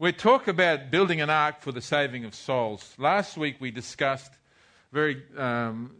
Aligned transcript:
We 0.00 0.12
talk 0.12 0.48
about 0.48 0.90
building 0.90 1.20
an 1.20 1.28
ark 1.28 1.60
for 1.60 1.72
the 1.72 1.82
saving 1.82 2.24
of 2.24 2.34
souls. 2.34 2.94
Last 2.96 3.36
week 3.36 3.56
we 3.60 3.70
discussed 3.70 4.32
very, 4.92 5.22
um, 5.36 5.94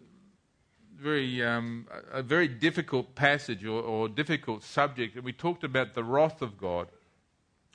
very, 0.98 1.44
um, 1.44 1.86
a 2.10 2.22
very 2.22 2.48
difficult 2.48 3.14
passage 3.14 3.62
or, 3.62 3.82
or 3.82 4.08
difficult 4.08 4.64
subject, 4.64 5.16
and 5.16 5.22
we 5.22 5.34
talked 5.34 5.64
about 5.64 5.92
the 5.92 6.02
wrath 6.02 6.40
of 6.40 6.56
God. 6.56 6.88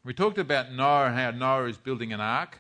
We 0.04 0.16
talked 0.16 0.40
about 0.40 0.72
Noah 0.72 1.12
how 1.12 1.30
Noah 1.30 1.66
is 1.66 1.78
building 1.78 2.12
an 2.12 2.22
ark. 2.22 2.60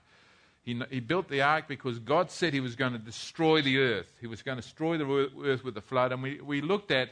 He, 0.62 0.80
he, 0.92 1.00
built 1.00 1.28
the 1.28 1.42
ark 1.42 1.68
because 1.68 1.98
God 1.98 2.30
said 2.30 2.54
he 2.54 2.60
was 2.60 2.76
going 2.76 2.94
to 2.94 3.00
destroy 3.00 3.64
the 3.64 3.80
earth. 3.80 4.16
He 4.22 4.28
was 4.28 4.44
going 4.44 4.58
to 4.58 4.62
destroy 4.62 5.00
the 5.00 5.32
earth 5.44 5.64
with 5.64 5.74
the 5.74 5.82
flood. 5.82 6.12
And 6.12 6.22
we, 6.22 6.40
we 6.40 6.62
looked 6.62 6.92
at 6.92 7.10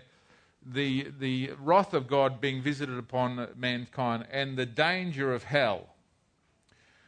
the, 0.64 1.08
the 1.18 1.54
wrath 1.60 1.96
of 1.96 2.08
God 2.08 2.40
being 2.40 2.62
visited 2.62 3.00
upon 3.00 3.48
mankind 3.56 4.28
and 4.32 4.56
the 4.56 4.68
danger 4.68 5.34
of 5.34 5.46
hell 5.46 5.93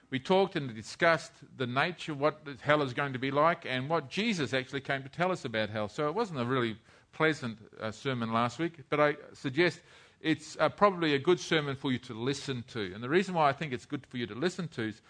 we 0.10 0.20
talked 0.20 0.56
and 0.56 0.74
discussed 0.74 1.32
the 1.58 1.68
nature, 1.68 2.12
of 2.12 2.20
what 2.20 2.40
hell 2.62 2.82
is 2.82 2.94
going 2.94 3.14
to 3.14 3.20
be 3.20 3.32
like, 3.32 3.66
and 3.66 3.90
what 3.90 4.10
Jesus 4.10 4.54
actually 4.54 4.82
came 4.82 5.04
to 5.04 5.10
tell 5.10 5.32
us 5.32 5.46
about 5.46 5.70
hell. 5.70 5.90
So 5.90 6.08
it 6.08 6.16
wasn't 6.16 6.40
a 6.40 6.46
really 6.46 6.78
pleasant 7.14 7.58
uh, 7.82 7.92
sermon 7.92 8.32
last 8.32 8.60
week, 8.60 8.80
but 8.90 9.00
I 9.00 9.16
suggest 9.34 9.80
it's 10.22 10.58
uh, 10.60 10.70
probably 10.70 11.16
a 11.16 11.20
good 11.20 11.40
sermon 11.40 11.76
for 11.76 11.92
you 11.92 12.00
to 12.00 12.14
listen 12.14 12.64
to. 12.70 12.92
And 12.94 13.04
the 13.04 13.10
reason 13.10 13.34
why 13.34 13.50
I 13.50 13.54
think 13.54 13.74
it's 13.74 13.86
good 13.86 14.06
for 14.08 14.18
you 14.18 14.28
to 14.28 14.36
listen 14.36 14.68
to 14.70 14.90
is 14.90 15.02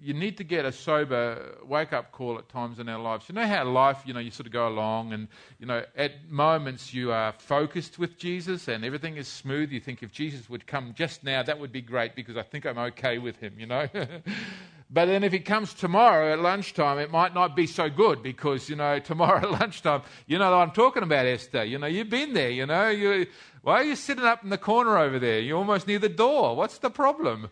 you 0.00 0.14
need 0.14 0.36
to 0.36 0.44
get 0.44 0.64
a 0.64 0.72
sober 0.72 1.56
wake 1.64 1.92
up 1.92 2.12
call 2.12 2.38
at 2.38 2.48
times 2.48 2.78
in 2.78 2.88
our 2.88 2.98
lives. 2.98 3.28
You 3.28 3.34
know 3.34 3.46
how 3.46 3.64
life, 3.64 4.02
you 4.04 4.12
know, 4.12 4.20
you 4.20 4.30
sort 4.30 4.46
of 4.46 4.52
go 4.52 4.68
along 4.68 5.12
and, 5.12 5.28
you 5.58 5.66
know, 5.66 5.84
at 5.96 6.30
moments 6.30 6.92
you 6.92 7.12
are 7.12 7.32
focused 7.32 7.98
with 7.98 8.18
Jesus 8.18 8.68
and 8.68 8.84
everything 8.84 9.16
is 9.16 9.28
smooth. 9.28 9.72
You 9.72 9.80
think 9.80 10.02
if 10.02 10.12
Jesus 10.12 10.48
would 10.50 10.66
come 10.66 10.92
just 10.94 11.24
now, 11.24 11.42
that 11.42 11.58
would 11.58 11.72
be 11.72 11.80
great 11.80 12.14
because 12.14 12.36
I 12.36 12.42
think 12.42 12.66
I'm 12.66 12.78
okay 12.78 13.18
with 13.18 13.38
him, 13.38 13.54
you 13.58 13.66
know. 13.66 13.88
but 14.90 15.06
then 15.06 15.24
if 15.24 15.32
he 15.32 15.40
comes 15.40 15.74
tomorrow 15.74 16.32
at 16.32 16.40
lunchtime, 16.40 16.98
it 16.98 17.10
might 17.10 17.34
not 17.34 17.56
be 17.56 17.66
so 17.66 17.88
good 17.88 18.22
because, 18.22 18.68
you 18.68 18.76
know, 18.76 18.98
tomorrow 18.98 19.38
at 19.42 19.50
lunchtime, 19.50 20.02
you 20.26 20.38
know 20.38 20.54
I'm 20.54 20.72
talking 20.72 21.02
about, 21.02 21.26
Esther. 21.26 21.64
You 21.64 21.78
know, 21.78 21.86
you've 21.86 22.10
been 22.10 22.32
there, 22.32 22.50
you 22.50 22.66
know. 22.66 22.88
You, 22.88 23.26
why 23.66 23.80
are 23.80 23.82
you 23.84 23.96
sitting 23.96 24.22
up 24.22 24.44
in 24.44 24.50
the 24.50 24.58
corner 24.58 24.96
over 24.96 25.18
there? 25.18 25.40
You're 25.40 25.58
almost 25.58 25.88
near 25.88 25.98
the 25.98 26.08
door. 26.08 26.54
What's 26.54 26.78
the 26.78 26.88
problem? 26.88 27.50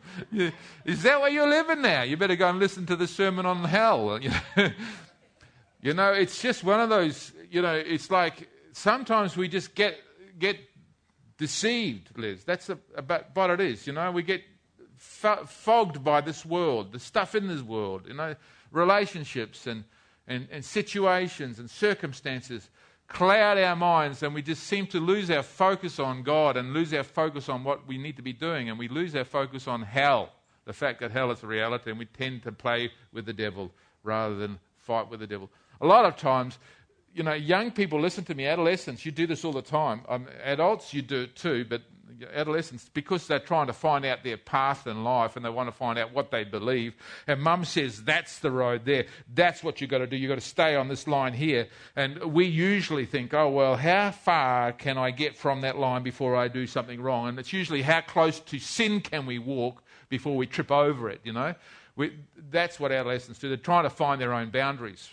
Is 0.84 1.02
that 1.02 1.20
where 1.20 1.28
you're 1.28 1.48
living 1.48 1.82
now? 1.82 2.02
You 2.02 2.16
better 2.16 2.36
go 2.36 2.48
and 2.48 2.60
listen 2.60 2.86
to 2.86 2.94
the 2.94 3.08
sermon 3.08 3.46
on 3.46 3.64
hell. 3.64 4.20
you 5.82 5.92
know, 5.92 6.12
it's 6.12 6.40
just 6.40 6.62
one 6.62 6.78
of 6.78 6.88
those, 6.88 7.32
you 7.50 7.60
know, 7.62 7.74
it's 7.74 8.12
like 8.12 8.48
sometimes 8.70 9.36
we 9.36 9.48
just 9.48 9.74
get, 9.74 9.96
get 10.38 10.56
deceived, 11.36 12.16
Liz. 12.16 12.44
That's 12.44 12.70
about 12.94 13.34
what 13.34 13.50
it 13.50 13.60
is. 13.60 13.84
You 13.84 13.94
know, 13.94 14.12
we 14.12 14.22
get 14.22 14.42
fogged 14.96 16.04
by 16.04 16.20
this 16.20 16.46
world, 16.46 16.92
the 16.92 17.00
stuff 17.00 17.34
in 17.34 17.48
this 17.48 17.62
world, 17.62 18.02
you 18.06 18.14
know, 18.14 18.36
relationships 18.70 19.66
and, 19.66 19.82
and, 20.28 20.46
and 20.52 20.64
situations 20.64 21.58
and 21.58 21.68
circumstances 21.68 22.70
cloud 23.14 23.56
our 23.58 23.76
minds 23.76 24.24
and 24.24 24.34
we 24.34 24.42
just 24.42 24.64
seem 24.64 24.88
to 24.88 24.98
lose 24.98 25.30
our 25.30 25.44
focus 25.44 26.00
on 26.00 26.24
God 26.24 26.56
and 26.56 26.74
lose 26.74 26.92
our 26.92 27.04
focus 27.04 27.48
on 27.48 27.62
what 27.62 27.86
we 27.86 27.96
need 27.96 28.16
to 28.16 28.22
be 28.22 28.32
doing 28.32 28.68
and 28.68 28.78
we 28.78 28.88
lose 28.88 29.14
our 29.14 29.24
focus 29.24 29.68
on 29.68 29.82
hell, 29.82 30.32
the 30.64 30.72
fact 30.72 30.98
that 31.00 31.12
hell 31.12 31.30
is 31.30 31.42
a 31.44 31.46
reality, 31.46 31.90
and 31.90 31.98
we 31.98 32.06
tend 32.06 32.42
to 32.42 32.50
play 32.50 32.90
with 33.12 33.24
the 33.24 33.32
devil 33.32 33.70
rather 34.02 34.34
than 34.34 34.58
fight 34.78 35.08
with 35.08 35.20
the 35.20 35.28
devil. 35.28 35.48
A 35.80 35.86
lot 35.86 36.04
of 36.04 36.16
times, 36.16 36.58
you 37.14 37.22
know, 37.22 37.34
young 37.34 37.70
people 37.70 38.00
listen 38.00 38.24
to 38.24 38.34
me, 38.34 38.46
adolescents, 38.46 39.06
you 39.06 39.12
do 39.12 39.28
this 39.28 39.44
all 39.44 39.52
the 39.52 39.62
time. 39.62 40.00
Um, 40.08 40.26
adults, 40.42 40.92
you 40.92 41.00
do 41.00 41.22
it 41.22 41.36
too, 41.36 41.64
but 41.68 41.82
adolescents 42.34 42.90
because 42.92 43.26
they're 43.26 43.38
trying 43.38 43.66
to 43.66 43.72
find 43.72 44.04
out 44.04 44.22
their 44.22 44.36
path 44.36 44.86
in 44.86 45.04
life 45.04 45.36
and 45.36 45.44
they 45.44 45.50
want 45.50 45.68
to 45.68 45.72
find 45.72 45.98
out 45.98 46.12
what 46.12 46.30
they 46.30 46.44
believe. 46.44 46.94
And 47.26 47.40
mum 47.40 47.64
says, 47.64 48.02
That's 48.02 48.38
the 48.38 48.50
road 48.50 48.84
there. 48.84 49.06
That's 49.32 49.62
what 49.62 49.80
you've 49.80 49.90
got 49.90 49.98
to 49.98 50.06
do. 50.06 50.16
You've 50.16 50.28
got 50.28 50.36
to 50.36 50.40
stay 50.40 50.76
on 50.76 50.88
this 50.88 51.06
line 51.06 51.32
here. 51.32 51.68
And 51.96 52.32
we 52.32 52.46
usually 52.46 53.06
think, 53.06 53.34
Oh, 53.34 53.48
well, 53.48 53.76
how 53.76 54.10
far 54.10 54.72
can 54.72 54.98
I 54.98 55.10
get 55.10 55.36
from 55.36 55.62
that 55.62 55.78
line 55.78 56.02
before 56.02 56.36
I 56.36 56.48
do 56.48 56.66
something 56.66 57.00
wrong? 57.00 57.28
And 57.28 57.38
it's 57.38 57.52
usually 57.52 57.82
how 57.82 58.00
close 58.00 58.40
to 58.40 58.58
sin 58.58 59.00
can 59.00 59.26
we 59.26 59.38
walk 59.38 59.82
before 60.08 60.36
we 60.36 60.46
trip 60.46 60.70
over 60.70 61.10
it, 61.10 61.20
you 61.24 61.32
know? 61.32 61.54
We, 61.96 62.16
that's 62.50 62.80
what 62.80 62.92
adolescents 62.92 63.38
do. 63.38 63.48
They're 63.48 63.56
trying 63.56 63.84
to 63.84 63.90
find 63.90 64.20
their 64.20 64.32
own 64.32 64.50
boundaries. 64.50 65.08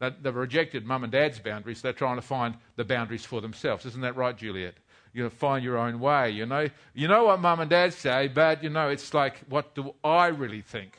They've 0.00 0.34
rejected 0.34 0.84
mum 0.84 1.04
and 1.04 1.12
dad's 1.12 1.38
boundaries. 1.38 1.80
They're 1.80 1.92
trying 1.92 2.16
to 2.16 2.22
find 2.22 2.56
the 2.74 2.84
boundaries 2.84 3.24
for 3.24 3.40
themselves. 3.40 3.86
Isn't 3.86 4.00
that 4.00 4.16
right, 4.16 4.36
Juliet? 4.36 4.74
You 5.12 5.22
know, 5.22 5.30
find 5.30 5.64
your 5.64 5.78
own 5.78 6.00
way. 6.00 6.30
You 6.30 6.46
know, 6.46 6.68
you 6.94 7.08
know 7.08 7.24
what 7.24 7.40
mum 7.40 7.60
and 7.60 7.70
dad 7.70 7.92
say, 7.92 8.28
but 8.28 8.62
you 8.62 8.70
know, 8.70 8.88
it's 8.88 9.12
like, 9.14 9.40
what 9.48 9.74
do 9.74 9.94
I 10.02 10.28
really 10.28 10.62
think? 10.62 10.98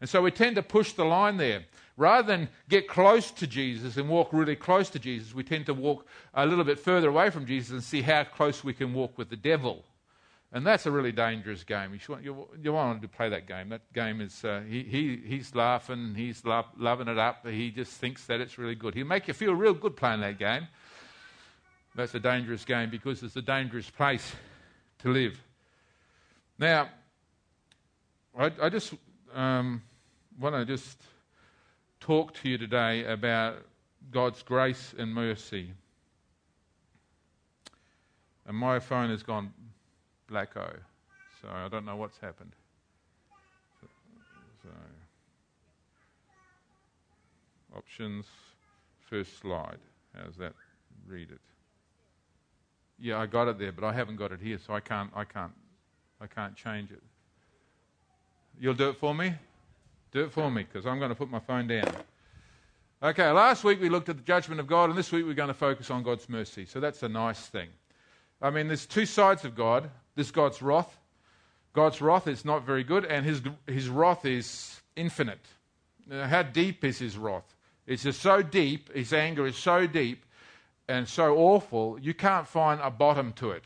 And 0.00 0.08
so 0.08 0.22
we 0.22 0.30
tend 0.30 0.56
to 0.56 0.62
push 0.62 0.92
the 0.92 1.04
line 1.04 1.36
there. 1.36 1.64
Rather 1.96 2.26
than 2.26 2.48
get 2.70 2.88
close 2.88 3.30
to 3.30 3.46
Jesus 3.46 3.98
and 3.98 4.08
walk 4.08 4.32
really 4.32 4.56
close 4.56 4.88
to 4.88 4.98
Jesus, 4.98 5.34
we 5.34 5.42
tend 5.42 5.66
to 5.66 5.74
walk 5.74 6.06
a 6.32 6.46
little 6.46 6.64
bit 6.64 6.78
further 6.78 7.08
away 7.10 7.28
from 7.28 7.44
Jesus 7.44 7.72
and 7.72 7.82
see 7.82 8.00
how 8.00 8.24
close 8.24 8.64
we 8.64 8.72
can 8.72 8.94
walk 8.94 9.18
with 9.18 9.28
the 9.28 9.36
devil. 9.36 9.84
And 10.52 10.66
that's 10.66 10.86
a 10.86 10.90
really 10.90 11.12
dangerous 11.12 11.62
game. 11.62 11.92
You, 11.92 12.18
you, 12.22 12.48
you 12.62 12.72
want 12.72 13.02
to 13.02 13.08
play 13.08 13.28
that 13.28 13.46
game. 13.46 13.68
That 13.68 13.92
game 13.92 14.22
is, 14.22 14.44
uh, 14.44 14.62
he, 14.66 14.82
he, 14.82 15.20
he's 15.24 15.54
laughing, 15.54 16.14
he's 16.16 16.44
lo- 16.44 16.64
loving 16.78 17.06
it 17.06 17.18
up. 17.18 17.46
He 17.46 17.70
just 17.70 17.92
thinks 17.92 18.24
that 18.26 18.40
it's 18.40 18.56
really 18.56 18.74
good. 18.74 18.94
He'll 18.94 19.06
make 19.06 19.28
you 19.28 19.34
feel 19.34 19.54
real 19.54 19.74
good 19.74 19.94
playing 19.94 20.22
that 20.22 20.38
game. 20.38 20.68
That's 21.94 22.14
a 22.14 22.20
dangerous 22.20 22.64
game 22.64 22.90
because 22.90 23.22
it's 23.22 23.36
a 23.36 23.42
dangerous 23.42 23.90
place 23.90 24.32
to 25.00 25.10
live. 25.10 25.38
Now, 26.58 26.88
I, 28.38 28.50
I 28.62 28.68
just 28.68 28.94
um, 29.34 29.82
want 30.38 30.54
to 30.54 30.64
just 30.64 31.00
talk 32.00 32.34
to 32.34 32.48
you 32.48 32.58
today 32.58 33.04
about 33.04 33.56
God's 34.10 34.42
grace 34.42 34.94
and 34.98 35.12
mercy. 35.12 35.72
And 38.46 38.56
my 38.56 38.78
phone 38.78 39.10
has 39.10 39.22
gone 39.22 39.52
blacko, 40.30 40.76
so 41.40 41.48
I 41.48 41.68
don't 41.68 41.84
know 41.84 41.96
what's 41.96 42.18
happened. 42.18 42.52
So 44.62 44.68
options, 47.76 48.26
first 49.08 49.38
slide. 49.38 49.78
How's 50.14 50.36
that? 50.36 50.52
Read 51.06 51.30
it. 51.30 51.49
Yeah, 53.00 53.18
I 53.18 53.26
got 53.26 53.48
it 53.48 53.58
there, 53.58 53.72
but 53.72 53.84
I 53.84 53.92
haven't 53.94 54.16
got 54.16 54.30
it 54.30 54.40
here, 54.40 54.58
so 54.58 54.74
I 54.74 54.80
can't, 54.80 55.10
I 55.14 55.24
can't, 55.24 55.52
I 56.20 56.26
can't 56.26 56.54
change 56.54 56.90
it. 56.90 57.02
You'll 58.60 58.74
do 58.74 58.90
it 58.90 58.96
for 58.96 59.14
me? 59.14 59.32
Do 60.12 60.24
it 60.24 60.32
for 60.32 60.50
me, 60.50 60.64
because 60.64 60.86
I'm 60.86 60.98
going 60.98 61.08
to 61.08 61.14
put 61.14 61.30
my 61.30 61.38
phone 61.38 61.66
down. 61.66 61.90
Okay, 63.02 63.30
last 63.30 63.64
week 63.64 63.80
we 63.80 63.88
looked 63.88 64.10
at 64.10 64.18
the 64.18 64.22
judgment 64.22 64.60
of 64.60 64.66
God, 64.66 64.90
and 64.90 64.98
this 64.98 65.10
week 65.10 65.24
we're 65.24 65.32
going 65.32 65.48
to 65.48 65.54
focus 65.54 65.90
on 65.90 66.02
God's 66.02 66.28
mercy. 66.28 66.66
So 66.66 66.78
that's 66.78 67.02
a 67.02 67.08
nice 67.08 67.40
thing. 67.46 67.68
I 68.42 68.50
mean, 68.50 68.66
there's 68.66 68.84
two 68.84 69.06
sides 69.06 69.46
of 69.46 69.54
God. 69.54 69.90
This 70.14 70.30
God's 70.30 70.60
wrath. 70.60 70.98
God's 71.72 72.02
wrath 72.02 72.26
is 72.26 72.44
not 72.44 72.66
very 72.66 72.84
good, 72.84 73.06
and 73.06 73.24
his, 73.24 73.40
his 73.66 73.88
wrath 73.88 74.26
is 74.26 74.78
infinite. 74.96 75.46
Now, 76.06 76.26
how 76.26 76.42
deep 76.42 76.84
is 76.84 76.98
his 76.98 77.16
wrath? 77.16 77.54
It's 77.86 78.02
just 78.02 78.20
so 78.20 78.42
deep, 78.42 78.92
his 78.92 79.14
anger 79.14 79.46
is 79.46 79.56
so 79.56 79.86
deep 79.86 80.26
and 80.90 81.08
so 81.08 81.36
awful, 81.36 81.98
you 82.00 82.12
can't 82.12 82.46
find 82.46 82.80
a 82.82 82.90
bottom 82.90 83.32
to 83.34 83.52
it. 83.52 83.62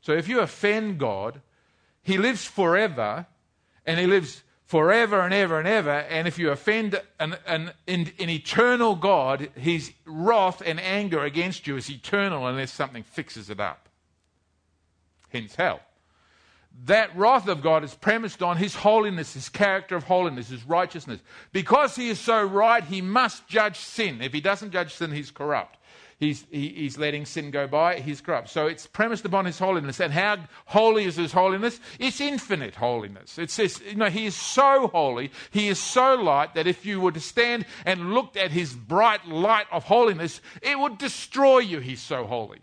So 0.00 0.12
if 0.12 0.28
you 0.28 0.40
offend 0.40 0.98
God, 0.98 1.42
He 2.02 2.16
lives 2.16 2.44
forever, 2.44 3.26
and 3.84 3.98
He 3.98 4.06
lives 4.06 4.42
forever 4.64 5.20
and 5.20 5.34
ever 5.34 5.58
and 5.58 5.66
ever. 5.66 5.90
And 5.90 6.28
if 6.28 6.38
you 6.38 6.50
offend 6.50 7.00
an, 7.18 7.36
an, 7.46 7.72
an, 7.86 8.12
an 8.18 8.30
eternal 8.30 8.94
God, 8.94 9.50
His 9.56 9.92
wrath 10.06 10.62
and 10.64 10.80
anger 10.80 11.24
against 11.24 11.66
you 11.66 11.76
is 11.76 11.90
eternal 11.90 12.46
unless 12.46 12.72
something 12.72 13.02
fixes 13.02 13.50
it 13.50 13.60
up. 13.60 13.88
Hence 15.30 15.56
hell. 15.56 15.80
That 16.84 17.16
wrath 17.16 17.48
of 17.48 17.60
God 17.60 17.82
is 17.82 17.94
premised 17.94 18.42
on 18.42 18.58
His 18.58 18.76
holiness, 18.76 19.34
His 19.34 19.48
character 19.48 19.96
of 19.96 20.04
holiness, 20.04 20.48
His 20.48 20.64
righteousness. 20.64 21.20
Because 21.50 21.96
He 21.96 22.08
is 22.08 22.20
so 22.20 22.44
right, 22.44 22.84
He 22.84 23.00
must 23.00 23.48
judge 23.48 23.78
sin. 23.78 24.22
If 24.22 24.32
He 24.32 24.40
doesn't 24.40 24.70
judge 24.70 24.94
sin, 24.94 25.10
He's 25.10 25.32
corrupt 25.32 25.77
he's, 26.18 26.44
he, 26.50 26.68
he's 26.68 26.98
letting 26.98 27.24
sin 27.24 27.50
go 27.50 27.66
by, 27.66 28.00
he's 28.00 28.20
corrupt. 28.20 28.50
So 28.50 28.66
it's 28.66 28.86
premised 28.86 29.24
upon 29.24 29.44
his 29.44 29.58
holiness. 29.58 30.00
And 30.00 30.12
how 30.12 30.38
holy 30.66 31.04
is 31.04 31.16
his 31.16 31.32
holiness? 31.32 31.80
It's 31.98 32.20
infinite 32.20 32.74
holiness. 32.74 33.38
It 33.38 33.50
says, 33.50 33.80
you 33.88 33.96
know, 33.96 34.10
he 34.10 34.26
is 34.26 34.34
so 34.34 34.88
holy, 34.88 35.30
he 35.50 35.68
is 35.68 35.78
so 35.78 36.14
light 36.14 36.54
that 36.54 36.66
if 36.66 36.84
you 36.84 37.00
were 37.00 37.12
to 37.12 37.20
stand 37.20 37.64
and 37.84 38.12
looked 38.12 38.36
at 38.36 38.50
his 38.50 38.74
bright 38.74 39.26
light 39.26 39.66
of 39.72 39.84
holiness, 39.84 40.40
it 40.62 40.78
would 40.78 40.98
destroy 40.98 41.58
you. 41.58 41.80
He's 41.80 42.02
so 42.02 42.26
holy. 42.26 42.60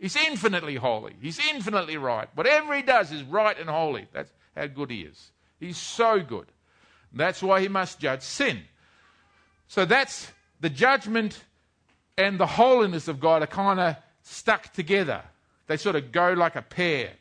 He's 0.00 0.16
infinitely 0.16 0.76
holy. 0.76 1.14
He's 1.20 1.38
infinitely 1.38 1.96
right. 1.96 2.28
Whatever 2.34 2.74
he 2.74 2.82
does 2.82 3.12
is 3.12 3.22
right 3.22 3.58
and 3.58 3.70
holy. 3.70 4.08
That's 4.12 4.32
how 4.56 4.66
good 4.66 4.90
he 4.90 5.02
is. 5.02 5.30
He's 5.60 5.76
so 5.76 6.20
good. 6.20 6.46
That's 7.12 7.42
why 7.42 7.60
he 7.60 7.68
must 7.68 8.00
judge 8.00 8.22
sin. 8.22 8.62
So 9.68 9.84
that's 9.84 10.32
the 10.60 10.70
judgment 10.70 11.44
and 12.16 12.38
the 12.38 12.46
holiness 12.46 13.08
of 13.08 13.20
God 13.20 13.42
are 13.42 13.46
kind 13.46 13.80
of 13.80 13.96
stuck 14.22 14.72
together. 14.72 15.22
They 15.66 15.76
sort 15.76 15.96
of 15.96 16.12
go 16.12 16.32
like 16.32 16.56
a 16.56 16.62
pair. 16.62 17.12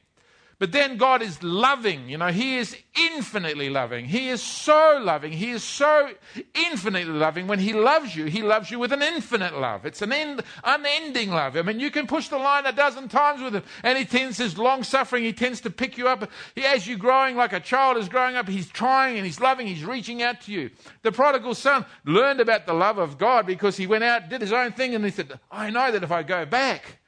But 0.61 0.73
then 0.73 0.97
God 0.97 1.23
is 1.23 1.41
loving. 1.41 2.07
You 2.07 2.19
know, 2.19 2.27
He 2.27 2.57
is 2.57 2.77
infinitely 2.95 3.71
loving. 3.71 4.05
He 4.05 4.29
is 4.29 4.43
so 4.43 4.99
loving. 5.01 5.31
He 5.31 5.49
is 5.49 5.63
so 5.63 6.11
infinitely 6.53 7.11
loving. 7.11 7.47
When 7.47 7.57
He 7.57 7.73
loves 7.73 8.15
you, 8.15 8.25
He 8.25 8.43
loves 8.43 8.69
you 8.69 8.77
with 8.77 8.93
an 8.93 9.01
infinite 9.01 9.57
love. 9.57 9.87
It's 9.87 10.03
an 10.03 10.13
end, 10.13 10.43
unending 10.63 11.31
love. 11.31 11.57
I 11.57 11.63
mean, 11.63 11.79
you 11.79 11.89
can 11.89 12.05
push 12.05 12.27
the 12.27 12.37
line 12.37 12.67
a 12.67 12.71
dozen 12.71 13.07
times 13.07 13.41
with 13.41 13.55
Him. 13.55 13.63
And 13.81 13.97
He 13.97 14.05
tends, 14.05 14.37
His 14.37 14.55
long 14.55 14.83
suffering, 14.83 15.23
He 15.23 15.33
tends 15.33 15.61
to 15.61 15.71
pick 15.71 15.97
you 15.97 16.07
up. 16.07 16.29
He, 16.53 16.63
as 16.63 16.85
you're 16.85 16.99
growing 16.99 17.35
like 17.35 17.53
a 17.53 17.59
child 17.59 17.97
is 17.97 18.07
growing 18.07 18.35
up, 18.35 18.47
He's 18.47 18.69
trying 18.69 19.17
and 19.17 19.25
He's 19.25 19.41
loving. 19.41 19.65
He's 19.65 19.83
reaching 19.83 20.21
out 20.21 20.41
to 20.41 20.51
you. 20.51 20.69
The 21.01 21.11
prodigal 21.11 21.55
son 21.55 21.87
learned 22.05 22.39
about 22.39 22.67
the 22.67 22.73
love 22.73 22.99
of 22.99 23.17
God 23.17 23.47
because 23.47 23.77
he 23.77 23.87
went 23.87 24.03
out, 24.03 24.29
did 24.29 24.41
his 24.41 24.53
own 24.53 24.73
thing, 24.73 24.93
and 24.93 25.03
he 25.03 25.09
said, 25.09 25.39
I 25.49 25.71
know 25.71 25.91
that 25.91 26.03
if 26.03 26.11
I 26.11 26.21
go 26.21 26.45
back, 26.45 26.99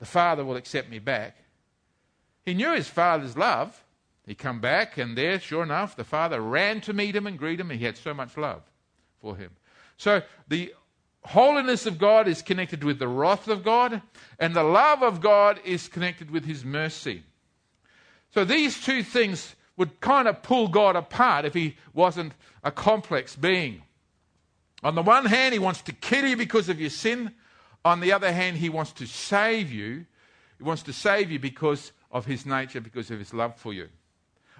the 0.00 0.04
Father 0.04 0.44
will 0.44 0.56
accept 0.56 0.90
me 0.90 0.98
back. 0.98 1.41
He 2.44 2.54
knew 2.54 2.72
his 2.72 2.88
father's 2.88 3.36
love. 3.36 3.84
He 4.26 4.34
come 4.34 4.60
back, 4.60 4.98
and 4.98 5.16
there, 5.16 5.40
sure 5.40 5.62
enough, 5.62 5.96
the 5.96 6.04
father 6.04 6.40
ran 6.40 6.80
to 6.82 6.92
meet 6.92 7.16
him 7.16 7.26
and 7.26 7.38
greet 7.38 7.58
him. 7.58 7.70
He 7.70 7.84
had 7.84 7.96
so 7.96 8.14
much 8.14 8.36
love 8.36 8.62
for 9.20 9.36
him. 9.36 9.50
So 9.96 10.22
the 10.48 10.74
holiness 11.24 11.86
of 11.86 11.98
God 11.98 12.28
is 12.28 12.42
connected 12.42 12.84
with 12.84 12.98
the 12.98 13.08
wrath 13.08 13.48
of 13.48 13.64
God, 13.64 14.02
and 14.38 14.54
the 14.54 14.62
love 14.62 15.02
of 15.02 15.20
God 15.20 15.60
is 15.64 15.88
connected 15.88 16.30
with 16.30 16.44
his 16.44 16.64
mercy. 16.64 17.24
So 18.32 18.44
these 18.44 18.80
two 18.80 19.02
things 19.02 19.54
would 19.76 20.00
kind 20.00 20.28
of 20.28 20.42
pull 20.42 20.68
God 20.68 20.96
apart 20.96 21.44
if 21.44 21.54
he 21.54 21.76
wasn't 21.92 22.32
a 22.62 22.70
complex 22.70 23.34
being. 23.34 23.82
On 24.82 24.94
the 24.94 25.02
one 25.02 25.26
hand, 25.26 25.52
he 25.52 25.58
wants 25.58 25.82
to 25.82 25.92
kill 25.92 26.26
you 26.26 26.36
because 26.36 26.68
of 26.68 26.80
your 26.80 26.90
sin. 26.90 27.32
On 27.84 28.00
the 28.00 28.12
other 28.12 28.32
hand, 28.32 28.56
he 28.56 28.68
wants 28.68 28.92
to 28.92 29.06
save 29.06 29.70
you. 29.72 30.06
He 30.58 30.64
wants 30.64 30.82
to 30.84 30.92
save 30.92 31.30
you 31.30 31.38
because 31.38 31.92
of 32.12 32.26
his 32.26 32.46
nature 32.46 32.80
because 32.80 33.10
of 33.10 33.18
his 33.18 33.32
love 33.32 33.56
for 33.56 33.72
you. 33.72 33.88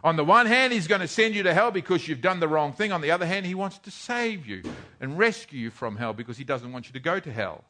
On 0.05 0.17
the 0.17 0.25
one 0.25 0.47
hand, 0.47 0.73
he's 0.73 0.89
going 0.89 1.01
to 1.01 1.09
send 1.09 1.35
you 1.35 1.45
to 1.45 1.55
hell 1.55 1.71
because 1.71 2.09
you've 2.09 2.21
done 2.21 2.41
the 2.41 2.49
wrong 2.49 2.73
thing. 2.73 2.91
On 2.91 3.01
the 3.01 3.13
other 3.13 3.27
hand, 3.27 3.47
he 3.47 3.55
wants 3.55 3.79
to 3.79 3.91
save 3.91 4.47
you 4.47 4.63
and 5.01 5.17
rescue 5.17 5.61
you 5.61 5.71
from 5.71 5.97
hell 5.97 6.13
because 6.13 6.37
he 6.37 6.45
doesn't 6.45 6.73
want 6.73 6.87
you 6.87 6.93
to 6.93 7.01
go 7.01 7.21
to 7.21 7.33
hell. 7.33 7.65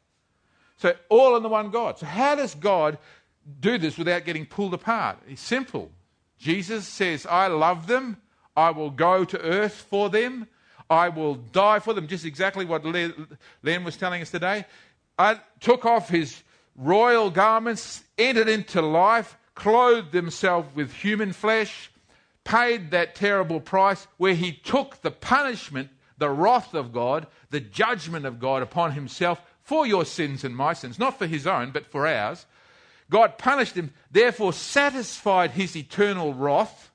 So, 0.77 0.95
all 1.09 1.37
in 1.37 1.43
the 1.43 1.49
one 1.49 1.69
God. 1.69 1.99
So, 1.99 2.07
how 2.07 2.33
does 2.33 2.55
God 2.55 2.97
do 3.59 3.77
this 3.77 3.97
without 3.99 4.25
getting 4.25 4.47
pulled 4.47 4.73
apart? 4.73 5.19
It's 5.29 5.41
simple. 5.41 5.91
Jesus 6.39 6.87
says, 6.87 7.27
I 7.27 7.47
love 7.47 7.85
them. 7.85 8.17
I 8.57 8.71
will 8.71 8.89
go 8.89 9.25
to 9.25 9.39
earth 9.39 9.85
for 9.89 10.09
them. 10.09 10.47
I 10.89 11.09
will 11.09 11.35
die 11.35 11.79
for 11.79 11.93
them. 11.93 12.07
Just 12.07 12.25
exactly 12.25 12.65
what 12.65 12.83
Len 12.83 13.83
was 13.83 13.95
telling 13.95 14.21
us 14.21 14.31
today. 14.31 14.65
I 15.17 15.39
took 15.59 15.85
off 15.85 16.09
his 16.09 16.41
royal 16.75 17.29
garments, 17.29 18.03
entered 18.17 18.49
into 18.49 18.81
life, 18.81 19.37
clothed 19.55 20.13
himself 20.13 20.75
with 20.75 20.93
human 20.93 21.33
flesh, 21.33 21.91
paid 22.43 22.91
that 22.91 23.15
terrible 23.15 23.59
price 23.59 24.07
where 24.17 24.33
he 24.33 24.51
took 24.51 25.01
the 25.01 25.11
punishment, 25.11 25.89
the 26.17 26.29
wrath 26.29 26.73
of 26.73 26.91
God, 26.91 27.27
the 27.49 27.59
judgment 27.59 28.25
of 28.25 28.39
God 28.39 28.61
upon 28.61 28.91
himself 28.91 29.41
for 29.61 29.87
your 29.87 30.05
sins 30.05 30.43
and 30.43 30.55
my 30.55 30.73
sins, 30.73 30.99
not 30.99 31.17
for 31.17 31.25
his 31.25 31.47
own, 31.47 31.71
but 31.71 31.85
for 31.85 32.05
ours. 32.05 32.45
God 33.09 33.37
punished 33.37 33.75
him, 33.75 33.93
therefore 34.11 34.53
satisfied 34.53 35.51
his 35.51 35.75
eternal 35.75 36.33
wrath. 36.33 36.91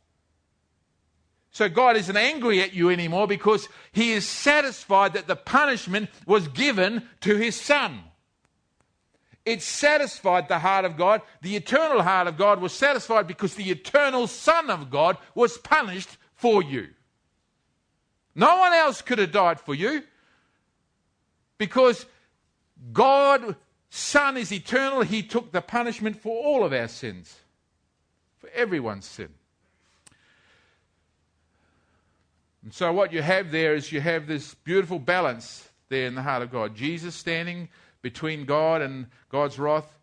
So 1.51 1.69
God 1.69 1.97
isn't 1.97 2.17
angry 2.17 2.61
at 2.61 2.75
you 2.75 2.91
anymore 2.91 3.27
because 3.27 3.69
he 3.93 4.13
is 4.13 4.29
satisfied 4.29 5.15
that 5.15 5.27
the 5.27 5.37
punishment 5.37 6.11
was 6.27 6.49
given 6.49 7.09
to 7.23 7.37
his 7.37 7.61
son. 7.61 8.01
It 9.49 9.63
satisfied 9.63 10.47
the 10.47 10.59
heart 10.59 10.85
of 10.85 10.99
God. 10.99 11.23
The 11.41 11.57
eternal 11.57 12.03
heart 12.03 12.27
of 12.27 12.37
God 12.37 12.61
was 12.61 12.75
satisfied 12.75 13.27
because 13.27 13.55
the 13.55 13.71
eternal 13.71 14.27
Son 14.27 14.69
of 14.69 14.91
God 14.91 15.17
was 15.35 15.57
punished 15.57 16.19
for 16.35 16.63
you. 16.63 16.89
No 18.35 18.59
one 18.59 18.75
else 18.75 19.01
could 19.01 19.19
have 19.19 19.33
died 19.33 19.59
for 19.59 19.75
you 19.75 20.03
because 21.57 22.05
God, 22.93 23.57
Son, 23.89 24.37
is 24.37 24.53
eternal. 24.53 25.01
He 25.01 25.23
took 25.23 25.51
the 25.51 25.63
punishment 25.63 26.21
for 26.21 26.45
all 26.45 26.63
of 26.63 26.75
our 26.75 26.89
sins, 26.89 27.35
for 28.41 28.51
everyone's 28.51 29.07
sin. 29.07 29.31
And 32.63 32.75
so, 32.75 32.93
what 32.93 33.15
you 33.15 33.23
have 33.23 33.51
there 33.51 33.75
is 33.75 33.93
you 33.93 34.03
have 34.03 34.27
this 34.27 34.55
beautiful 34.57 34.99
balance 34.99 35.67
there 35.89 36.07
in 36.07 36.15
the 36.15 36.23
heart 36.23 36.43
of 36.43 36.53
God. 36.53 36.75
Jesus 36.75 37.15
standing 37.15 37.71
between 38.09 38.47
God 38.47 38.81
and 38.81 39.07
God's 39.29 39.59
wrath. 39.59 39.99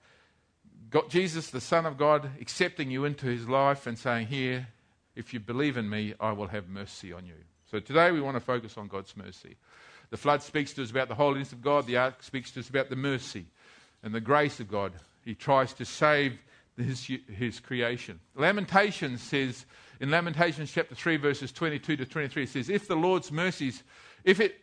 God, 0.91 1.09
Jesus, 1.09 1.49
the 1.49 1.59
Son 1.59 1.87
of 1.87 1.97
God, 1.97 2.29
accepting 2.39 2.91
you 2.91 3.03
into 3.03 3.25
his 3.25 3.49
life 3.49 3.87
and 3.87 3.97
saying, 3.97 4.27
Here, 4.27 4.67
if 5.15 5.33
you 5.33 5.39
believe 5.39 5.75
in 5.75 5.89
me, 5.89 6.13
I 6.19 6.31
will 6.31 6.49
have 6.49 6.69
mercy 6.69 7.11
on 7.11 7.25
you. 7.25 7.33
So 7.71 7.79
today 7.79 8.11
we 8.11 8.21
want 8.21 8.35
to 8.35 8.41
focus 8.41 8.77
on 8.77 8.89
God's 8.89 9.17
mercy. 9.17 9.57
The 10.11 10.17
flood 10.17 10.43
speaks 10.43 10.71
to 10.73 10.83
us 10.83 10.91
about 10.91 11.07
the 11.07 11.15
holiness 11.15 11.51
of 11.51 11.63
God, 11.63 11.87
the 11.87 11.97
ark 11.97 12.21
speaks 12.21 12.51
to 12.51 12.59
us 12.59 12.69
about 12.69 12.91
the 12.91 12.95
mercy 12.95 13.47
and 14.03 14.13
the 14.13 14.21
grace 14.21 14.59
of 14.59 14.69
God. 14.69 14.93
He 15.23 15.33
tries 15.33 15.73
to 15.73 15.85
save 15.85 16.37
his, 16.77 17.09
his 17.27 17.59
creation. 17.59 18.19
Lamentations 18.35 19.23
says, 19.23 19.65
in 19.99 20.11
Lamentations 20.11 20.71
chapter 20.71 20.93
3, 20.93 21.17
verses 21.17 21.51
22 21.51 21.97
to 21.97 22.05
23, 22.05 22.43
it 22.43 22.49
says, 22.49 22.69
If 22.69 22.87
the 22.87 22.95
Lord's 22.95 23.31
mercies, 23.31 23.81
if 24.23 24.39
it 24.39 24.61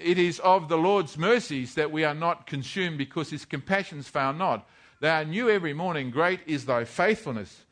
it 0.00 0.18
is 0.18 0.40
of 0.40 0.68
the 0.68 0.78
Lord's 0.78 1.16
mercies 1.16 1.74
that 1.74 1.90
we 1.90 2.04
are 2.04 2.14
not 2.14 2.46
consumed 2.46 2.98
because 2.98 3.30
his 3.30 3.44
compassions 3.44 4.08
fail 4.08 4.32
not. 4.32 4.68
They 5.00 5.08
are 5.08 5.24
new 5.24 5.48
every 5.48 5.74
morning. 5.74 6.10
Great 6.10 6.40
is 6.46 6.66
thy 6.66 6.84
faithfulness. 6.84 7.64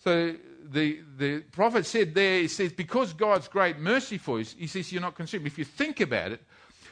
So 0.00 0.34
the, 0.62 1.00
the 1.16 1.40
prophet 1.40 1.86
said 1.86 2.14
there, 2.14 2.40
he 2.40 2.48
says, 2.48 2.72
because 2.72 3.12
God's 3.12 3.48
great 3.48 3.78
mercy 3.78 4.18
for 4.18 4.38
you, 4.38 4.46
he 4.58 4.66
says, 4.66 4.92
you're 4.92 5.00
not 5.00 5.14
consumed. 5.14 5.46
If 5.46 5.58
you 5.58 5.64
think 5.64 6.00
about 6.00 6.32
it, 6.32 6.42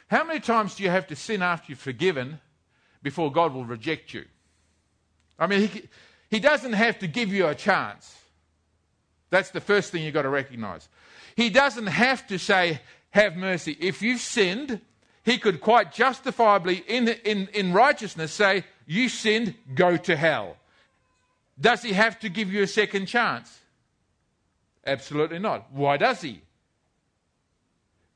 how 0.09 0.25
many 0.25 0.41
times 0.41 0.75
do 0.75 0.83
you 0.83 0.91
have 0.91 1.07
to 1.09 1.17
sin 1.17 1.43
after 1.43 1.73
you're 1.73 1.77
forgiven 1.77 2.41
before 3.03 3.31
God 3.31 3.53
will 3.53 3.65
reject 3.65 4.15
you? 4.15 4.25
I 5.39 5.47
mean, 5.47 5.69
he, 5.69 5.89
he 6.31 6.41
doesn't 6.41 6.73
have 6.73 6.99
to 7.01 7.07
give 7.07 7.33
you 7.33 7.47
a 7.49 7.55
chance. 7.55 8.17
That's 9.31 9.51
the 9.51 9.61
first 9.61 9.91
thing 9.91 10.05
you've 10.05 10.15
got 10.15 10.23
to 10.23 10.29
recognize. 10.29 10.89
He 11.37 11.51
doesn't 11.51 11.87
have 11.87 12.27
to 12.29 12.39
say, 12.39 12.81
have 13.13 13.37
mercy. 13.37 13.77
If 13.81 14.03
you've 14.03 14.21
sinned, 14.21 14.81
he 15.25 15.39
could 15.39 15.61
quite 15.61 15.93
justifiably, 15.93 16.85
in, 16.87 17.09
in, 17.09 17.49
in 17.55 17.73
righteousness, 17.73 18.33
say, 18.33 18.65
You 18.87 19.09
sinned, 19.09 19.55
go 19.75 19.97
to 19.97 20.17
hell. 20.17 20.57
Does 21.61 21.83
he 21.83 21.93
have 21.93 22.19
to 22.21 22.29
give 22.29 22.53
you 22.53 22.63
a 22.63 22.67
second 22.67 23.07
chance? 23.07 23.61
Absolutely 24.85 25.39
not. 25.39 25.73
Why 25.73 25.97
does 25.97 26.21
he? 26.23 26.43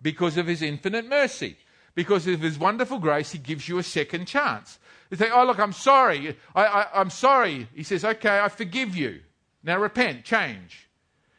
Because 0.02 0.36
of 0.36 0.46
his 0.46 0.62
infinite 0.62 1.08
mercy. 1.08 1.56
Because 1.94 2.26
of 2.26 2.40
his 2.40 2.58
wonderful 2.58 2.98
grace, 2.98 3.32
he 3.32 3.38
gives 3.38 3.68
you 3.68 3.78
a 3.78 3.82
second 3.82 4.26
chance. 4.26 4.78
You 5.10 5.16
say, 5.16 5.30
Oh, 5.32 5.44
look, 5.44 5.58
I'm 5.58 5.72
sorry. 5.72 6.36
I, 6.54 6.64
I, 6.64 6.86
I'm 7.00 7.10
sorry. 7.10 7.68
He 7.74 7.82
says, 7.82 8.04
Okay, 8.04 8.40
I 8.40 8.48
forgive 8.48 8.96
you. 8.96 9.20
Now 9.62 9.78
repent, 9.78 10.24
change. 10.24 10.85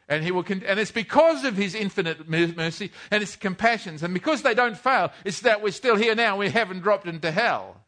And, 0.08 0.24
he 0.24 0.30
will 0.30 0.42
con- 0.42 0.62
and 0.66 0.80
it's 0.80 0.90
because 0.90 1.44
of 1.44 1.56
his 1.56 1.74
infinite 1.74 2.28
mercy 2.28 2.90
and 3.10 3.20
his 3.20 3.36
compassions. 3.36 4.02
And 4.02 4.14
because 4.14 4.42
they 4.42 4.54
don't 4.54 4.76
fail, 4.76 5.12
it's 5.24 5.40
that 5.40 5.62
we're 5.62 5.70
still 5.70 5.96
here 5.96 6.14
now. 6.14 6.38
We 6.38 6.48
haven't 6.48 6.80
dropped 6.80 7.06
into 7.06 7.30
hell. 7.30 7.82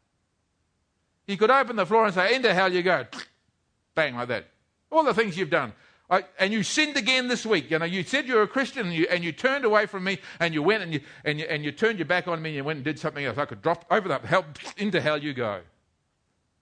He 1.25 1.35
could 1.35 1.49
open 1.49 1.77
the 1.77 1.85
floor 1.85 2.05
and 2.05 2.13
say, 2.13 2.35
Into 2.35 2.53
hell 2.53 2.71
you 2.71 2.83
go. 2.83 3.05
Bang, 3.95 4.15
like 4.15 4.27
that. 4.27 4.47
All 4.91 5.03
the 5.03 5.13
things 5.13 5.35
you've 5.35 5.49
done. 5.49 5.73
I, 6.11 6.25
and 6.37 6.51
you 6.51 6.61
sinned 6.61 6.97
again 6.97 7.29
this 7.29 7.45
week. 7.45 7.71
You 7.71 7.79
know, 7.79 7.85
you 7.85 8.03
said 8.03 8.27
you 8.27 8.35
were 8.35 8.41
a 8.41 8.47
Christian 8.47 8.87
and 8.87 8.95
you, 8.95 9.07
and 9.09 9.23
you 9.23 9.31
turned 9.31 9.63
away 9.63 9.85
from 9.85 10.03
me 10.03 10.19
and 10.41 10.53
you 10.53 10.61
went 10.61 10.83
and 10.83 10.93
you, 10.93 10.99
and, 11.23 11.39
you, 11.39 11.45
and 11.49 11.63
you 11.63 11.71
turned 11.71 11.99
your 11.99 12.05
back 12.05 12.27
on 12.27 12.41
me 12.41 12.49
and 12.49 12.57
you 12.57 12.63
went 12.65 12.77
and 12.77 12.83
did 12.83 12.99
something 12.99 13.23
else. 13.23 13.37
I 13.37 13.45
could 13.45 13.61
drop 13.61 13.85
over 13.89 14.09
the 14.09 14.19
hell, 14.19 14.45
into 14.77 15.01
hell 15.01 15.17
you 15.17 15.33
go. 15.33 15.61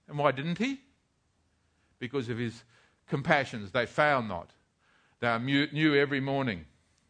And 0.08 0.18
why 0.18 0.32
didn't 0.32 0.60
he? 0.60 0.80
Because 1.98 2.30
of 2.30 2.38
his 2.38 2.64
compassions. 3.08 3.72
They 3.72 3.88
fail 3.88 4.22
not. 4.22 4.52
They 5.20 5.28
are 5.28 5.40
new 5.40 5.96
every 5.96 6.20
morning, 6.20 6.66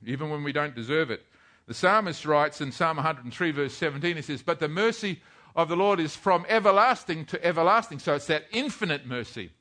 even 0.05 0.29
when 0.29 0.43
we 0.43 0.51
don't 0.51 0.75
deserve 0.75 1.11
it. 1.11 1.23
The 1.67 1.73
psalmist 1.73 2.25
writes 2.25 2.61
in 2.61 2.71
Psalm 2.71 2.97
103, 2.97 3.51
verse 3.51 3.73
17, 3.75 4.15
he 4.15 4.21
says, 4.23 4.41
But 4.41 4.59
the 4.59 4.67
mercy 4.67 5.21
of 5.55 5.69
the 5.69 5.75
Lord 5.75 5.99
is 5.99 6.15
from 6.15 6.45
everlasting 6.49 7.25
to 7.25 7.45
everlasting. 7.45 7.99
So 7.99 8.15
it's 8.15 8.25
that 8.27 8.45
infinite 8.51 9.05
mercy 9.05 9.51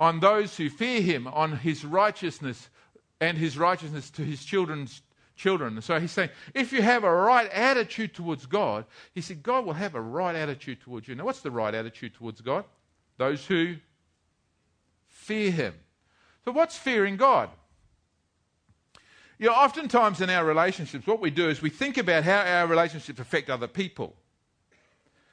on 0.00 0.20
those 0.20 0.56
who 0.56 0.70
fear 0.70 1.00
him, 1.00 1.26
on 1.26 1.58
his 1.58 1.84
righteousness 1.84 2.70
and 3.20 3.36
his 3.36 3.58
righteousness 3.58 4.10
to 4.10 4.22
his 4.22 4.44
children's 4.44 5.02
children. 5.36 5.80
So 5.82 5.98
he's 6.00 6.12
saying, 6.12 6.30
if 6.54 6.72
you 6.72 6.82
have 6.82 7.04
a 7.04 7.12
right 7.12 7.50
attitude 7.50 8.14
towards 8.14 8.46
God, 8.46 8.84
he 9.14 9.20
said, 9.20 9.42
God 9.42 9.64
will 9.64 9.72
have 9.72 9.94
a 9.94 10.00
right 10.00 10.34
attitude 10.34 10.80
towards 10.80 11.08
you. 11.08 11.14
Now, 11.14 11.24
what's 11.24 11.40
the 11.40 11.50
right 11.50 11.74
attitude 11.74 12.14
towards 12.14 12.40
God? 12.40 12.64
Those 13.16 13.44
who 13.44 13.76
fear 15.06 15.50
him. 15.50 15.74
So, 16.44 16.52
what's 16.52 16.76
fearing 16.76 17.16
God? 17.16 17.50
You 19.38 19.46
know, 19.48 19.54
oftentimes 19.54 20.20
in 20.20 20.30
our 20.30 20.44
relationships, 20.44 21.06
what 21.06 21.20
we 21.20 21.30
do 21.30 21.48
is 21.48 21.62
we 21.62 21.70
think 21.70 21.96
about 21.96 22.24
how 22.24 22.40
our 22.40 22.66
relationships 22.66 23.20
affect 23.20 23.48
other 23.50 23.68
people. 23.68 24.16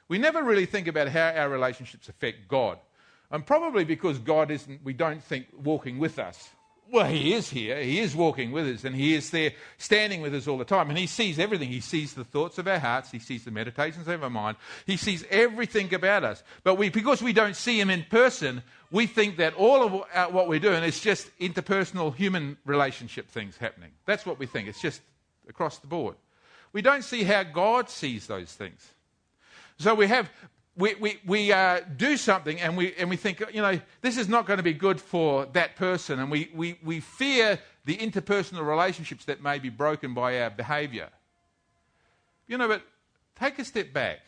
We 0.08 0.18
never 0.18 0.44
really 0.44 0.66
think 0.66 0.86
about 0.86 1.08
how 1.08 1.32
our 1.32 1.48
relationships 1.48 2.08
affect 2.08 2.46
God. 2.46 2.78
And 3.32 3.44
probably 3.44 3.84
because 3.84 4.18
God 4.18 4.52
isn't, 4.52 4.84
we 4.84 4.92
don't 4.92 5.22
think, 5.22 5.46
walking 5.60 5.98
with 5.98 6.20
us. 6.20 6.50
Well, 6.90 7.06
He 7.06 7.34
is 7.34 7.50
here. 7.50 7.80
He 7.82 7.98
is 7.98 8.14
walking 8.14 8.52
with 8.52 8.66
us, 8.66 8.84
and 8.84 8.94
He 8.94 9.14
is 9.14 9.30
there 9.30 9.52
standing 9.78 10.22
with 10.22 10.34
us 10.34 10.46
all 10.46 10.58
the 10.58 10.64
time. 10.64 10.88
And 10.88 10.98
He 10.98 11.06
sees 11.06 11.38
everything. 11.38 11.68
He 11.68 11.80
sees 11.80 12.14
the 12.14 12.24
thoughts 12.24 12.58
of 12.58 12.68
our 12.68 12.78
hearts. 12.78 13.10
He 13.10 13.18
sees 13.18 13.44
the 13.44 13.50
meditations 13.50 14.06
of 14.06 14.22
our 14.22 14.30
mind. 14.30 14.56
He 14.86 14.96
sees 14.96 15.24
everything 15.30 15.92
about 15.94 16.24
us. 16.24 16.42
But 16.62 16.76
we, 16.76 16.88
because 16.88 17.22
we 17.22 17.32
don't 17.32 17.56
see 17.56 17.80
Him 17.80 17.90
in 17.90 18.04
person, 18.04 18.62
we 18.90 19.06
think 19.06 19.36
that 19.38 19.54
all 19.54 19.82
of 19.82 20.04
uh, 20.14 20.26
what 20.26 20.48
we're 20.48 20.60
doing 20.60 20.84
is 20.84 21.00
just 21.00 21.28
interpersonal 21.38 22.14
human 22.14 22.56
relationship 22.64 23.28
things 23.28 23.56
happening. 23.56 23.90
That's 24.04 24.24
what 24.24 24.38
we 24.38 24.46
think. 24.46 24.68
It's 24.68 24.80
just 24.80 25.00
across 25.48 25.78
the 25.78 25.88
board. 25.88 26.14
We 26.72 26.82
don't 26.82 27.04
see 27.04 27.24
how 27.24 27.42
God 27.42 27.90
sees 27.90 28.26
those 28.26 28.52
things. 28.52 28.92
So 29.78 29.94
we 29.94 30.06
have 30.06 30.30
we, 30.76 30.94
we, 30.96 31.18
we 31.26 31.52
uh, 31.52 31.80
do 31.96 32.16
something 32.16 32.60
and 32.60 32.76
we, 32.76 32.94
and 32.96 33.08
we 33.08 33.16
think, 33.16 33.42
you 33.52 33.62
know, 33.62 33.80
this 34.02 34.18
is 34.18 34.28
not 34.28 34.46
going 34.46 34.58
to 34.58 34.62
be 34.62 34.74
good 34.74 35.00
for 35.00 35.46
that 35.46 35.76
person. 35.76 36.18
And 36.18 36.30
we, 36.30 36.50
we, 36.54 36.78
we 36.84 37.00
fear 37.00 37.58
the 37.86 37.96
interpersonal 37.96 38.66
relationships 38.66 39.24
that 39.24 39.42
may 39.42 39.58
be 39.58 39.70
broken 39.70 40.12
by 40.12 40.40
our 40.40 40.50
behavior. 40.50 41.08
You 42.46 42.58
know, 42.58 42.68
but 42.68 42.82
take 43.38 43.58
a 43.58 43.64
step 43.64 43.92
back. 43.92 44.20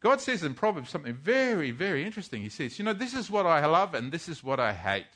God 0.00 0.20
says 0.20 0.42
in 0.42 0.54
Proverbs 0.54 0.90
something 0.90 1.14
very, 1.14 1.70
very 1.70 2.04
interesting. 2.04 2.42
He 2.42 2.48
says, 2.48 2.78
you 2.78 2.84
know, 2.84 2.92
this 2.92 3.14
is 3.14 3.30
what 3.30 3.46
I 3.46 3.64
love 3.66 3.94
and 3.94 4.10
this 4.10 4.28
is 4.28 4.42
what 4.42 4.60
I 4.60 4.72
hate. 4.72 5.06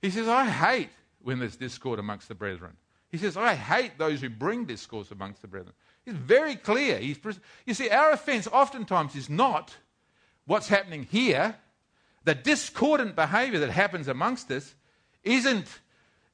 He 0.00 0.10
says, 0.10 0.28
I 0.28 0.48
hate 0.48 0.90
when 1.20 1.38
there's 1.38 1.56
discord 1.56 1.98
amongst 1.98 2.28
the 2.28 2.34
brethren. 2.34 2.76
He 3.12 3.18
says, 3.18 3.36
I 3.36 3.54
hate 3.54 3.98
those 3.98 4.22
who 4.22 4.30
bring 4.30 4.64
discourse 4.64 5.10
amongst 5.10 5.42
the 5.42 5.48
brethren. 5.48 5.74
He's 6.06 6.14
very 6.14 6.56
clear. 6.56 6.98
He's, 6.98 7.18
you 7.66 7.74
see, 7.74 7.90
our 7.90 8.10
offense 8.10 8.48
oftentimes 8.50 9.14
is 9.14 9.28
not 9.28 9.76
what's 10.46 10.68
happening 10.68 11.04
here. 11.04 11.54
The 12.24 12.34
discordant 12.34 13.14
behavior 13.14 13.60
that 13.60 13.70
happens 13.70 14.08
amongst 14.08 14.50
us 14.50 14.74
isn't, 15.24 15.66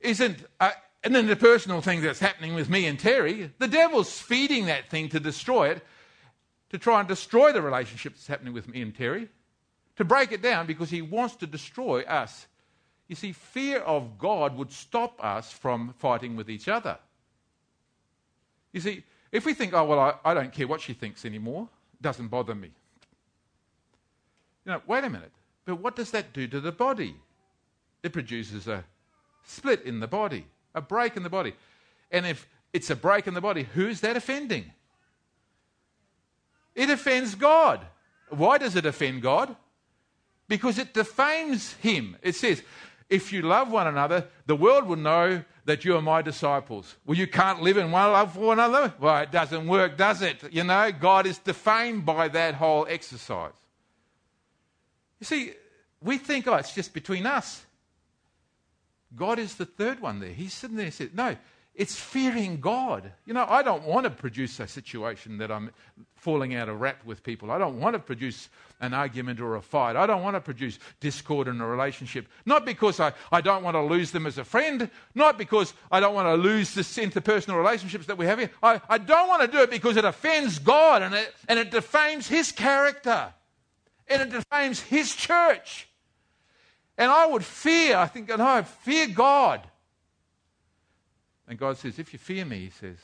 isn't 0.01 0.45
a, 0.61 0.71
an 1.03 1.15
interpersonal 1.15 1.83
thing 1.83 2.01
that's 2.01 2.21
happening 2.21 2.55
with 2.55 2.71
me 2.71 2.87
and 2.87 2.97
Terry. 2.97 3.51
The 3.59 3.69
devil's 3.69 4.17
feeding 4.21 4.67
that 4.67 4.89
thing 4.89 5.09
to 5.09 5.19
destroy 5.19 5.71
it, 5.71 5.85
to 6.71 6.79
try 6.79 7.01
and 7.01 7.09
destroy 7.09 7.53
the 7.53 7.61
relationship 7.61 8.13
that's 8.13 8.29
happening 8.29 8.53
with 8.53 8.69
me 8.69 8.83
and 8.83 8.95
Terry, 8.95 9.29
to 9.97 10.05
break 10.05 10.31
it 10.31 10.43
down 10.43 10.69
because 10.69 10.91
he 10.91 11.03
wants 11.03 11.35
to 11.37 11.47
destroy 11.49 12.03
us. 12.03 12.47
You 13.09 13.17
see, 13.17 13.33
fear 13.33 13.79
of 13.81 14.19
God 14.19 14.57
would 14.57 14.71
stop 14.71 15.23
us 15.25 15.51
from 15.51 15.95
fighting 15.99 16.37
with 16.37 16.51
each 16.51 16.69
other. 16.69 16.99
You 18.73 18.81
see, 18.81 19.03
if 19.33 19.47
we 19.47 19.55
think, 19.55 19.73
oh, 19.73 19.85
well, 19.85 19.99
I, 19.99 20.15
I 20.25 20.35
don't 20.35 20.53
care 20.53 20.67
what 20.67 20.81
she 20.81 20.93
thinks 20.93 21.25
anymore, 21.25 21.69
it 21.95 22.03
doesn't 22.03 22.29
bother 22.29 22.55
me. 22.55 22.71
You 24.65 24.73
know, 24.73 24.83
wait 24.87 25.05
a 25.05 25.11
minute. 25.11 25.33
But 25.65 25.77
what 25.77 25.97
does 25.97 26.11
that 26.11 26.33
do 26.33 26.47
to 26.49 26.61
the 26.61 26.73
body? 26.73 27.17
It 28.03 28.13
produces 28.13 28.69
a 28.69 28.85
split 29.45 29.83
in 29.83 30.01
the 30.01 30.07
body, 30.07 30.47
a 30.75 30.81
break 30.81 31.17
in 31.17 31.23
the 31.23 31.31
body. 31.31 31.55
And 32.11 32.27
if 32.27 32.47
it's 32.73 32.91
a 32.91 32.97
break 32.97 33.27
in 33.27 33.35
the 33.35 33.41
body, 33.41 33.67
who's 33.75 34.01
that 34.01 34.17
offending? 34.17 34.73
It 36.75 36.91
offends 36.91 37.35
God. 37.35 37.81
Why 38.29 38.59
does 38.59 38.77
it 38.77 38.87
offend 38.87 39.23
God? 39.23 39.57
Because 40.47 40.79
it 40.79 40.95
defames 40.95 41.73
Him. 41.75 42.17
It 42.23 42.35
says, 42.35 42.63
if 43.09 43.33
you 43.33 43.43
love 43.43 43.71
one 43.71 43.87
another, 43.87 44.27
the 44.47 44.57
world 44.57 44.87
will 44.87 44.97
know 44.97 45.43
that 45.65 45.85
you 45.85 45.97
are 45.97 46.03
my 46.03 46.23
disciples. 46.23 46.97
Well, 47.05 47.17
you 47.17 47.27
can't 47.27 47.63
live 47.63 47.77
in 47.77 47.91
one 47.91 48.13
love 48.13 48.35
for 48.35 48.41
one 48.41 48.59
another? 48.59 48.95
Well, 48.99 49.23
it 49.23 49.31
doesn't 49.31 49.67
work, 49.67 49.97
does 49.97 50.23
it? 50.23 50.43
You 50.51 50.65
know, 50.65 50.91
God 50.93 51.27
is 51.27 51.39
defamed 51.39 52.05
by 52.05 52.29
that 52.29 52.55
whole 52.55 52.87
exercise. 52.89 53.53
You 55.21 55.27
see, 55.27 55.53
we 56.03 56.19
think, 56.19 56.47
oh, 56.47 56.55
it's 56.55 56.75
just 56.75 56.95
between 56.95 57.27
us. 57.27 57.65
God 59.17 59.39
is 59.39 59.57
the 59.57 59.67
third 59.67 60.01
one 60.01 60.21
there. 60.21 60.31
He's 60.31 60.53
sitting 60.53 60.77
there 60.77 60.87
and 60.87 60.95
said, 60.95 61.15
no, 61.15 61.37
it's 61.79 61.95
fearing 61.95 62.61
God. 62.61 63.13
You 63.25 63.35
know, 63.35 63.47
I 63.49 63.63
don't 63.63 63.85
want 63.85 64.03
to 64.03 64.11
produce 64.11 64.59
a 64.59 64.67
situation 64.67 65.39
that 65.39 65.53
I'm 65.53 65.71
falling 66.17 66.57
out 66.57 66.69
of 66.69 66.81
rap 66.81 67.05
with 67.05 67.23
people. 67.23 67.53
I 67.53 67.59
don't 67.59 67.79
want 67.79 67.95
to 67.95 68.01
produce 68.01 68.49
an 68.81 68.93
argument 68.93 69.39
or 69.41 69.55
a 69.55 69.63
fight. 69.63 69.95
I 69.95 70.05
don't 70.05 70.25
want 70.25 70.35
to 70.35 70.41
produce 70.41 70.81
discord 70.99 71.47
in 71.47 71.61
a 71.61 71.67
relationship. 71.67 72.27
Not 72.45 72.67
because 72.67 72.99
I, 72.99 73.13
I 73.31 73.41
don't 73.41 73.63
want 73.63 73.77
to 73.77 73.81
lose 73.81 74.11
them 74.11 74.27
as 74.27 74.39
a 74.39 74.45
friend, 74.45 74.91
not 75.15 75.39
because 75.39 75.73
I 75.93 76.01
don't 76.01 76.15
want 76.15 76.27
to 76.27 76.35
lose 76.35 76.75
the 76.75 76.81
interpersonal 76.81 77.57
relationships 77.57 78.07
that 78.07 78.19
we 78.19 78.27
have 78.27 78.41
here. 78.41 78.51
I, 78.61 78.81
I 78.89 78.99
don't 78.99 79.29
want 79.29 79.43
to 79.43 79.49
do 79.49 79.63
it 79.63 79.71
because 79.71 79.97
it 79.97 80.05
offends 80.05 80.59
God 80.59 81.03
and 81.03 81.15
it, 81.15 81.33
and 81.47 81.61
it 81.61 81.71
defames 81.71 82.27
His 82.27 82.51
character 82.51 83.33
and 84.09 84.21
it 84.21 84.31
defames 84.31 84.81
His 84.81 85.15
church. 85.15 85.89
And 86.97 87.09
I 87.09 87.27
would 87.27 87.45
fear, 87.45 87.97
I 87.97 88.09
think, 88.09 88.31
and 88.31 88.43
I 88.43 88.63
fear 88.63 89.07
God 89.07 89.63
and 91.49 91.59
God 91.59 91.79
says, 91.79 91.99
If 91.99 92.13
you 92.13 92.19
fear 92.19 92.45
me, 92.45 92.61
He 92.61 92.71
says, 92.71 92.99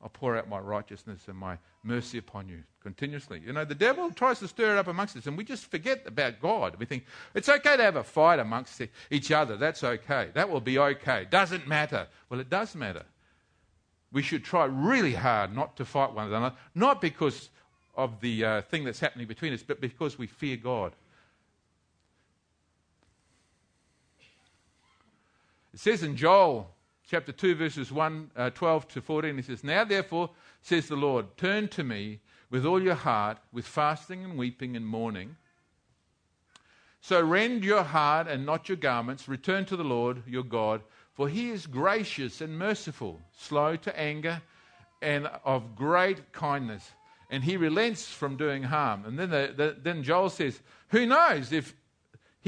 I'll 0.00 0.08
pour 0.08 0.36
out 0.36 0.48
my 0.48 0.60
righteousness 0.60 1.22
and 1.26 1.36
my 1.36 1.58
mercy 1.82 2.18
upon 2.18 2.48
you 2.48 2.62
continuously. 2.82 3.42
You 3.44 3.52
know, 3.52 3.64
the 3.64 3.74
devil 3.74 4.10
tries 4.12 4.38
to 4.38 4.48
stir 4.48 4.76
it 4.76 4.78
up 4.78 4.86
amongst 4.86 5.16
us, 5.16 5.26
and 5.26 5.36
we 5.36 5.42
just 5.42 5.66
forget 5.66 6.04
about 6.06 6.40
God. 6.40 6.76
We 6.78 6.86
think 6.86 7.04
it's 7.34 7.48
okay 7.48 7.76
to 7.76 7.82
have 7.82 7.96
a 7.96 8.04
fight 8.04 8.38
amongst 8.38 8.80
each 9.10 9.32
other. 9.32 9.56
That's 9.56 9.82
okay. 9.82 10.28
That 10.34 10.48
will 10.48 10.60
be 10.60 10.78
okay. 10.78 11.26
Doesn't 11.28 11.66
matter. 11.66 12.06
Well, 12.30 12.38
it 12.38 12.48
does 12.48 12.76
matter. 12.76 13.04
We 14.12 14.22
should 14.22 14.44
try 14.44 14.66
really 14.66 15.14
hard 15.14 15.54
not 15.54 15.76
to 15.76 15.84
fight 15.84 16.14
one 16.14 16.28
another, 16.28 16.54
not 16.74 17.00
because 17.00 17.50
of 17.96 18.20
the 18.20 18.44
uh, 18.44 18.62
thing 18.62 18.84
that's 18.84 19.00
happening 19.00 19.26
between 19.26 19.52
us, 19.52 19.64
but 19.66 19.80
because 19.80 20.16
we 20.16 20.28
fear 20.28 20.56
God. 20.56 20.92
It 25.74 25.80
says 25.80 26.04
in 26.04 26.16
Joel 26.16 26.70
chapter 27.08 27.32
2, 27.32 27.54
verses 27.54 27.90
1, 27.90 28.30
uh, 28.36 28.50
12 28.50 28.86
to 28.88 29.00
14, 29.00 29.36
he 29.36 29.42
says, 29.42 29.64
Now 29.64 29.84
therefore, 29.84 30.30
says 30.60 30.88
the 30.88 30.96
Lord, 30.96 31.36
turn 31.36 31.68
to 31.68 31.82
me 31.82 32.20
with 32.50 32.66
all 32.66 32.82
your 32.82 32.94
heart, 32.94 33.38
with 33.50 33.66
fasting 33.66 34.24
and 34.24 34.36
weeping 34.38 34.76
and 34.76 34.86
mourning. 34.86 35.36
So 37.00 37.20
rend 37.22 37.64
your 37.64 37.82
heart 37.82 38.28
and 38.28 38.44
not 38.44 38.68
your 38.68 38.76
garments. 38.76 39.26
Return 39.26 39.64
to 39.66 39.76
the 39.76 39.84
Lord 39.84 40.22
your 40.26 40.42
God, 40.42 40.82
for 41.14 41.28
he 41.28 41.50
is 41.50 41.66
gracious 41.66 42.40
and 42.42 42.58
merciful, 42.58 43.20
slow 43.32 43.76
to 43.76 43.98
anger, 43.98 44.42
and 45.00 45.28
of 45.44 45.74
great 45.74 46.32
kindness. 46.32 46.90
And 47.30 47.42
he 47.42 47.56
relents 47.56 48.06
from 48.06 48.36
doing 48.36 48.62
harm. 48.62 49.04
And 49.06 49.18
then, 49.18 49.30
the, 49.30 49.54
the, 49.56 49.76
then 49.80 50.02
Joel 50.02 50.30
says, 50.30 50.60
Who 50.88 51.06
knows 51.06 51.52
if 51.52 51.74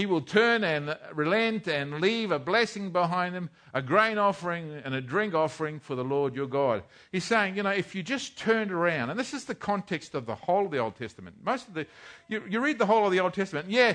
he 0.00 0.06
will 0.06 0.22
turn 0.22 0.64
and 0.64 0.96
relent 1.12 1.68
and 1.68 2.00
leave 2.00 2.30
a 2.30 2.38
blessing 2.38 2.90
behind 2.90 3.34
him, 3.34 3.50
a 3.74 3.82
grain 3.82 4.16
offering 4.16 4.80
and 4.82 4.94
a 4.94 5.00
drink 5.02 5.34
offering 5.34 5.78
for 5.78 5.94
the 5.94 6.02
Lord 6.02 6.34
your 6.34 6.46
God. 6.46 6.82
He's 7.12 7.24
saying, 7.24 7.54
you 7.54 7.62
know, 7.62 7.68
if 7.68 7.94
you 7.94 8.02
just 8.02 8.38
turned 8.38 8.72
around, 8.72 9.10
and 9.10 9.20
this 9.20 9.34
is 9.34 9.44
the 9.44 9.54
context 9.54 10.14
of 10.14 10.24
the 10.24 10.34
whole 10.34 10.64
of 10.64 10.70
the 10.70 10.78
Old 10.78 10.96
Testament. 10.96 11.36
Most 11.44 11.68
of 11.68 11.74
the, 11.74 11.86
you, 12.28 12.42
you 12.48 12.60
read 12.60 12.78
the 12.78 12.86
whole 12.86 13.04
of 13.04 13.12
the 13.12 13.20
Old 13.20 13.34
Testament, 13.34 13.68
yeah, 13.68 13.92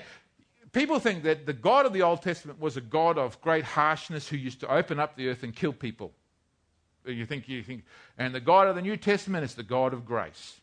people 0.74 1.00
think 1.00 1.24
that 1.24 1.48
the 1.48 1.54
God 1.54 1.88
of 1.88 1.94
the 1.94 2.04
Old 2.04 2.22
Testament 2.22 2.60
was 2.60 2.78
a 2.78 2.82
God 2.82 3.18
of 3.18 3.42
great 3.42 3.64
harshness 3.64 4.28
who 4.28 4.38
used 4.38 4.60
to 4.60 4.72
open 4.72 5.00
up 5.00 5.16
the 5.16 5.30
earth 5.30 5.42
and 5.42 5.56
kill 5.56 5.74
people. 5.74 6.14
You 7.04 7.26
think, 7.26 7.50
you 7.50 7.64
think, 7.64 7.84
and 8.16 8.36
the 8.36 8.40
God 8.40 8.68
of 8.68 8.76
the 8.76 8.84
New 8.84 8.96
Testament 8.96 9.44
is 9.44 9.56
the 9.56 9.64
God 9.64 9.92
of 9.92 10.06
grace, 10.06 10.62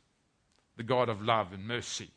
the 0.77 0.85
God 0.85 1.09
of 1.09 1.21
love 1.21 1.53
and 1.53 1.67
mercy. 1.67 2.13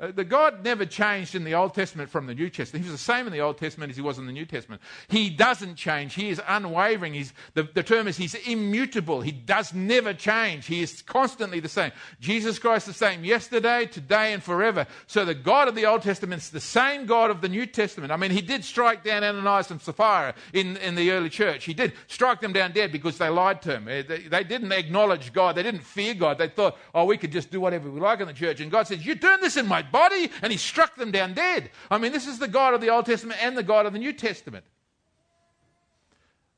Uh, 0.00 0.10
the 0.12 0.24
God 0.24 0.64
never 0.64 0.86
changed 0.86 1.34
in 1.34 1.44
the 1.44 1.54
Old 1.54 1.74
Testament 1.74 2.08
from 2.08 2.26
the 2.26 2.34
New 2.34 2.48
Testament. 2.48 2.84
He 2.84 2.90
was 2.90 2.98
the 2.98 3.04
same 3.04 3.26
in 3.26 3.32
the 3.32 3.40
Old 3.40 3.58
Testament 3.58 3.90
as 3.90 3.96
he 3.96 4.02
was 4.02 4.18
in 4.18 4.24
the 4.24 4.32
New 4.32 4.46
Testament. 4.46 4.80
He 5.08 5.28
doesn't 5.28 5.74
change. 5.76 6.14
He 6.14 6.30
is 6.30 6.40
unwavering. 6.48 7.12
He's, 7.12 7.34
the, 7.52 7.64
the 7.64 7.82
term 7.82 8.08
is 8.08 8.16
he's 8.16 8.34
immutable. 8.34 9.20
He 9.20 9.32
does 9.32 9.74
never 9.74 10.14
change. 10.14 10.64
He 10.64 10.80
is 10.82 11.02
constantly 11.02 11.60
the 11.60 11.68
same. 11.68 11.92
Jesus 12.18 12.58
Christ 12.58 12.86
the 12.86 12.94
same 12.94 13.24
yesterday, 13.24 13.84
today, 13.84 14.32
and 14.32 14.42
forever. 14.42 14.86
So 15.06 15.26
the 15.26 15.34
God 15.34 15.68
of 15.68 15.74
the 15.74 15.84
Old 15.84 16.00
Testament 16.00 16.40
is 16.40 16.48
the 16.48 16.60
same 16.60 17.04
God 17.04 17.30
of 17.30 17.42
the 17.42 17.48
New 17.48 17.66
Testament. 17.66 18.10
I 18.10 18.16
mean, 18.16 18.30
he 18.30 18.40
did 18.40 18.64
strike 18.64 19.04
down 19.04 19.22
Ananias 19.22 19.70
and 19.70 19.82
Sapphira 19.82 20.34
in, 20.54 20.78
in 20.78 20.94
the 20.94 21.10
early 21.10 21.28
church. 21.28 21.64
He 21.64 21.74
did 21.74 21.92
strike 22.06 22.40
them 22.40 22.54
down 22.54 22.72
dead 22.72 22.90
because 22.90 23.18
they 23.18 23.28
lied 23.28 23.60
to 23.62 23.76
him. 23.76 23.84
They, 23.84 24.02
they 24.02 24.44
didn't 24.44 24.72
acknowledge 24.72 25.34
God. 25.34 25.56
They 25.56 25.62
didn't 25.62 25.84
fear 25.84 26.14
God. 26.14 26.38
They 26.38 26.48
thought, 26.48 26.78
oh, 26.94 27.04
we 27.04 27.18
could 27.18 27.32
just 27.32 27.50
do 27.50 27.60
whatever 27.60 27.90
we 27.90 28.00
like 28.00 28.20
in 28.20 28.28
the 28.28 28.32
church. 28.32 28.60
And 28.60 28.70
God 28.70 28.86
says, 28.86 29.04
you 29.04 29.14
doing 29.14 29.40
this 29.42 29.58
in 29.58 29.66
my 29.66 29.82
body, 29.90 30.30
and 30.42 30.52
he 30.52 30.58
struck 30.58 30.96
them 30.96 31.10
down 31.10 31.34
dead. 31.34 31.70
I 31.90 31.98
mean, 31.98 32.12
this 32.12 32.26
is 32.26 32.38
the 32.38 32.48
God 32.48 32.74
of 32.74 32.80
the 32.80 32.90
Old 32.90 33.06
Testament 33.06 33.42
and 33.42 33.56
the 33.56 33.62
God 33.62 33.86
of 33.86 33.92
the 33.92 33.98
New 33.98 34.12
Testament. 34.12 34.64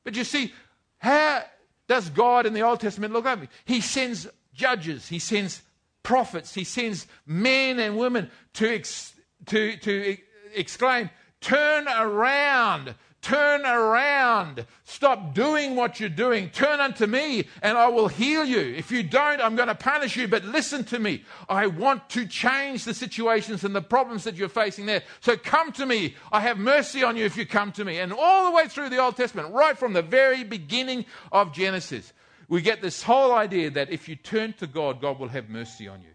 But 0.03 0.15
you 0.15 0.23
see, 0.23 0.53
how 0.97 1.43
does 1.87 2.09
God 2.09 2.45
in 2.45 2.53
the 2.53 2.61
Old 2.61 2.79
Testament 2.79 3.13
look 3.13 3.25
at 3.25 3.39
me? 3.39 3.47
He 3.65 3.81
sends 3.81 4.27
judges, 4.53 5.07
he 5.07 5.19
sends 5.19 5.61
prophets, 6.03 6.53
he 6.53 6.63
sends 6.63 7.07
men 7.25 7.79
and 7.79 7.97
women 7.97 8.29
to, 8.53 8.73
ex- 8.73 9.13
to, 9.47 9.77
to 9.77 10.17
exclaim, 10.53 11.09
Turn 11.41 11.87
around, 11.89 12.95
Turn 13.23 13.65
around. 13.65 14.65
Stop 14.83 15.33
doing 15.33 15.77
what 15.77 15.97
you're 15.97 16.09
doing. 16.09 16.49
Turn 16.49 16.81
unto 16.81 17.07
me 17.07 17.47
and 17.61 17.77
I 17.77 17.87
will 17.87 18.09
heal 18.09 18.43
you. 18.43 18.59
If 18.59 18.91
you 18.91 19.01
don't, 19.01 19.39
I'm 19.39 19.55
going 19.55 19.69
to 19.69 19.75
punish 19.75 20.17
you, 20.17 20.27
but 20.27 20.43
listen 20.43 20.83
to 20.85 20.99
me. 20.99 21.23
I 21.47 21.67
want 21.67 22.09
to 22.09 22.27
change 22.27 22.83
the 22.83 22.93
situations 22.93 23.63
and 23.63 23.73
the 23.73 23.81
problems 23.81 24.25
that 24.25 24.35
you're 24.35 24.49
facing 24.49 24.87
there. 24.87 25.03
So 25.21 25.37
come 25.37 25.71
to 25.71 25.85
me. 25.85 26.15
I 26.33 26.41
have 26.41 26.57
mercy 26.57 27.01
on 27.01 27.15
you 27.15 27.23
if 27.23 27.37
you 27.37 27.45
come 27.45 27.71
to 27.71 27.85
me. 27.85 27.99
And 27.99 28.11
all 28.11 28.43
the 28.43 28.51
way 28.51 28.67
through 28.67 28.89
the 28.89 28.99
Old 28.99 29.15
Testament, 29.15 29.53
right 29.53 29.77
from 29.77 29.93
the 29.93 30.01
very 30.01 30.43
beginning 30.43 31.05
of 31.31 31.53
Genesis, 31.53 32.11
we 32.49 32.61
get 32.61 32.81
this 32.81 33.01
whole 33.01 33.33
idea 33.33 33.69
that 33.69 33.89
if 33.89 34.09
you 34.09 34.17
turn 34.17 34.51
to 34.59 34.67
God, 34.67 34.99
God 34.99 35.17
will 35.17 35.29
have 35.29 35.47
mercy 35.47 35.87
on 35.87 36.01
you. 36.01 36.11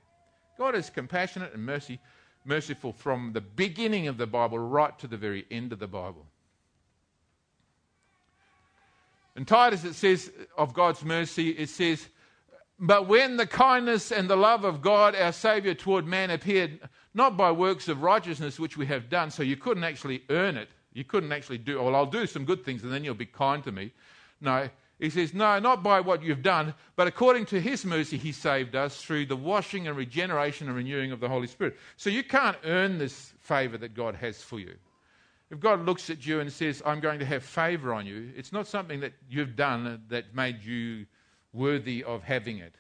God 0.59 0.75
is 0.75 0.91
compassionate 0.91 1.55
and 1.55 1.65
mercy, 1.65 2.01
merciful 2.45 2.93
from 2.93 3.33
the 3.33 3.41
beginning 3.41 4.09
of 4.09 4.19
the 4.19 4.27
Bible 4.27 4.59
right 4.59 4.97
to 4.99 5.07
the 5.07 5.17
very 5.17 5.47
end 5.51 5.73
of 5.73 5.79
the 5.79 5.89
Bible. 5.89 6.27
In 9.39 9.45
Titus, 9.45 9.85
it 9.85 9.95
says 9.95 10.33
of 10.57 10.75
God's 10.75 11.05
mercy, 11.05 11.51
it 11.51 11.69
says, 11.69 12.09
But 12.81 13.07
when 13.07 13.37
the 13.37 13.47
kindness 13.47 14.11
and 14.11 14.29
the 14.29 14.35
love 14.35 14.65
of 14.65 14.83
God, 14.83 15.15
our 15.15 15.31
Saviour, 15.31 15.75
toward 15.75 16.09
man 16.09 16.31
appeared, 16.31 16.81
not 17.15 17.37
by 17.37 17.53
works 17.53 17.87
of 17.87 18.03
righteousness 18.03 18.59
which 18.59 18.77
we 18.77 18.87
have 18.87 19.09
done, 19.09 19.31
so 19.31 19.45
you 19.45 19.57
couldn't 19.57 19.85
actually 19.85 20.25
earn 20.29 20.57
it. 20.57 20.69
You 20.93 21.05
couldn't 21.05 21.31
actually 21.31 21.59
do, 21.59 21.81
well, 21.81 21.95
I'll 21.95 22.05
do 22.05 22.27
some 22.27 22.45
good 22.45 22.65
things 22.65 22.83
and 22.83 22.93
then 22.93 23.05
you'll 23.05 23.15
be 23.15 23.27
kind 23.27 23.63
to 23.63 23.71
me. 23.71 23.93
No, 24.41 24.69
he 24.99 25.09
says, 25.09 25.33
No, 25.33 25.61
not 25.61 25.85
by 25.85 26.01
what 26.01 26.25
you've 26.25 26.43
done, 26.43 26.75
but 26.97 27.07
according 27.07 27.47
to 27.47 27.61
his 27.61 27.85
mercy, 27.85 28.17
he 28.17 28.33
saved 28.33 28.75
us 28.75 29.01
through 29.01 29.27
the 29.27 29.37
washing 29.37 29.87
and 29.87 29.97
regeneration 29.97 30.67
and 30.67 30.77
renewing 30.77 31.13
of 31.13 31.21
the 31.21 31.29
Holy 31.29 31.47
Spirit. 31.47 31.77
So 31.97 32.11
you 32.11 32.25
can't 32.25 32.57
earn 32.65 32.99
this 32.99 33.35
favor 33.39 33.79
that 33.79 33.95
God 33.95 34.17
has 34.17 34.43
for 34.43 34.59
you. 34.59 34.75
If 35.51 35.61
God 35.61 35.87
looks 35.87 36.11
at 36.11 36.27
you 36.27 36.41
and 36.41 36.53
says, 36.53 36.83
I'm 36.85 37.01
going 37.01 37.19
to 37.21 37.25
have 37.25 37.43
favor 37.43 37.95
on 37.95 38.07
you, 38.07 38.31
it's 38.37 38.53
not 38.53 38.67
something 38.67 39.01
that 39.01 39.15
you've 39.31 39.57
done 39.57 40.03
that 40.09 40.35
made 40.35 40.63
you 40.63 41.07
worthy 41.53 42.05
of 42.05 42.23
having 42.23 42.59
it. 42.59 42.75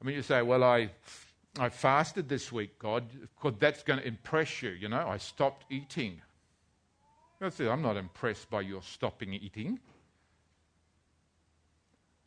I 0.00 0.04
mean, 0.04 0.16
you 0.16 0.22
say, 0.22 0.42
Well, 0.42 0.64
I, 0.64 0.90
I 1.58 1.68
fasted 1.68 2.28
this 2.28 2.50
week, 2.50 2.78
God, 2.78 3.04
because 3.20 3.58
that's 3.60 3.82
going 3.82 4.00
to 4.00 4.06
impress 4.06 4.62
you. 4.62 4.70
You 4.70 4.88
know, 4.88 5.06
I 5.06 5.18
stopped 5.18 5.64
eating. 5.70 6.20
I 7.40 7.48
say, 7.48 7.68
I'm 7.68 7.82
not 7.82 7.96
impressed 7.96 8.50
by 8.50 8.60
your 8.60 8.82
stopping 8.82 9.32
eating. 9.32 9.80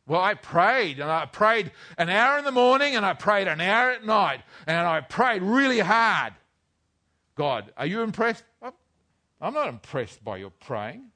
Well, 0.06 0.20
I 0.20 0.34
prayed, 0.34 0.98
and 0.98 1.10
I 1.10 1.24
prayed 1.26 1.70
an 1.96 2.10
hour 2.10 2.38
in 2.38 2.44
the 2.44 2.50
morning, 2.50 2.96
and 2.96 3.06
I 3.06 3.14
prayed 3.14 3.48
an 3.48 3.60
hour 3.60 3.90
at 3.90 4.04
night, 4.04 4.40
and 4.66 4.86
I 4.86 5.00
prayed 5.00 5.42
really 5.42 5.78
hard. 5.78 6.34
God, 7.36 7.72
are 7.76 7.86
you 7.86 8.02
impressed? 8.02 8.44
I'm 8.60 8.72
not 9.52 9.68
impressed 9.68 10.24
by 10.24 10.38
your 10.38 10.50
praying. 10.50 11.10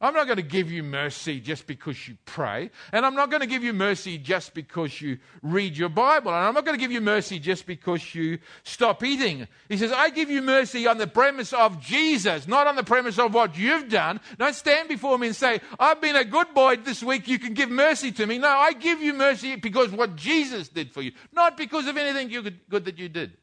I'm 0.00 0.12
not 0.12 0.26
going 0.26 0.36
to 0.36 0.42
give 0.42 0.70
you 0.70 0.82
mercy 0.82 1.40
just 1.40 1.66
because 1.66 2.06
you 2.06 2.18
pray. 2.26 2.70
And 2.92 3.06
I'm 3.06 3.14
not 3.14 3.30
going 3.30 3.40
to 3.40 3.46
give 3.46 3.64
you 3.64 3.72
mercy 3.72 4.18
just 4.18 4.52
because 4.52 5.00
you 5.00 5.18
read 5.40 5.78
your 5.78 5.88
Bible. 5.88 6.30
And 6.30 6.44
I'm 6.44 6.52
not 6.52 6.66
going 6.66 6.76
to 6.76 6.80
give 6.80 6.92
you 6.92 7.00
mercy 7.00 7.38
just 7.38 7.64
because 7.64 8.14
you 8.14 8.38
stop 8.64 9.02
eating. 9.02 9.48
He 9.68 9.78
says, 9.78 9.92
I 9.92 10.10
give 10.10 10.28
you 10.28 10.42
mercy 10.42 10.86
on 10.86 10.98
the 10.98 11.06
premise 11.06 11.54
of 11.54 11.80
Jesus, 11.80 12.46
not 12.46 12.66
on 12.66 12.76
the 12.76 12.82
premise 12.82 13.18
of 13.18 13.32
what 13.32 13.56
you've 13.56 13.88
done. 13.88 14.20
Don't 14.36 14.54
stand 14.54 14.90
before 14.90 15.16
me 15.16 15.28
and 15.28 15.36
say, 15.36 15.60
I've 15.78 16.02
been 16.02 16.16
a 16.16 16.24
good 16.24 16.52
boy 16.52 16.76
this 16.76 17.02
week. 17.02 17.26
You 17.26 17.38
can 17.38 17.54
give 17.54 17.70
mercy 17.70 18.12
to 18.12 18.26
me. 18.26 18.36
No, 18.36 18.48
I 18.48 18.74
give 18.74 19.00
you 19.00 19.14
mercy 19.14 19.56
because 19.56 19.90
what 19.90 20.16
Jesus 20.16 20.68
did 20.68 20.92
for 20.92 21.00
you, 21.00 21.12
not 21.32 21.56
because 21.56 21.86
of 21.86 21.96
anything 21.96 22.28
good 22.68 22.84
that 22.84 22.98
you 22.98 23.08
did. 23.08 23.38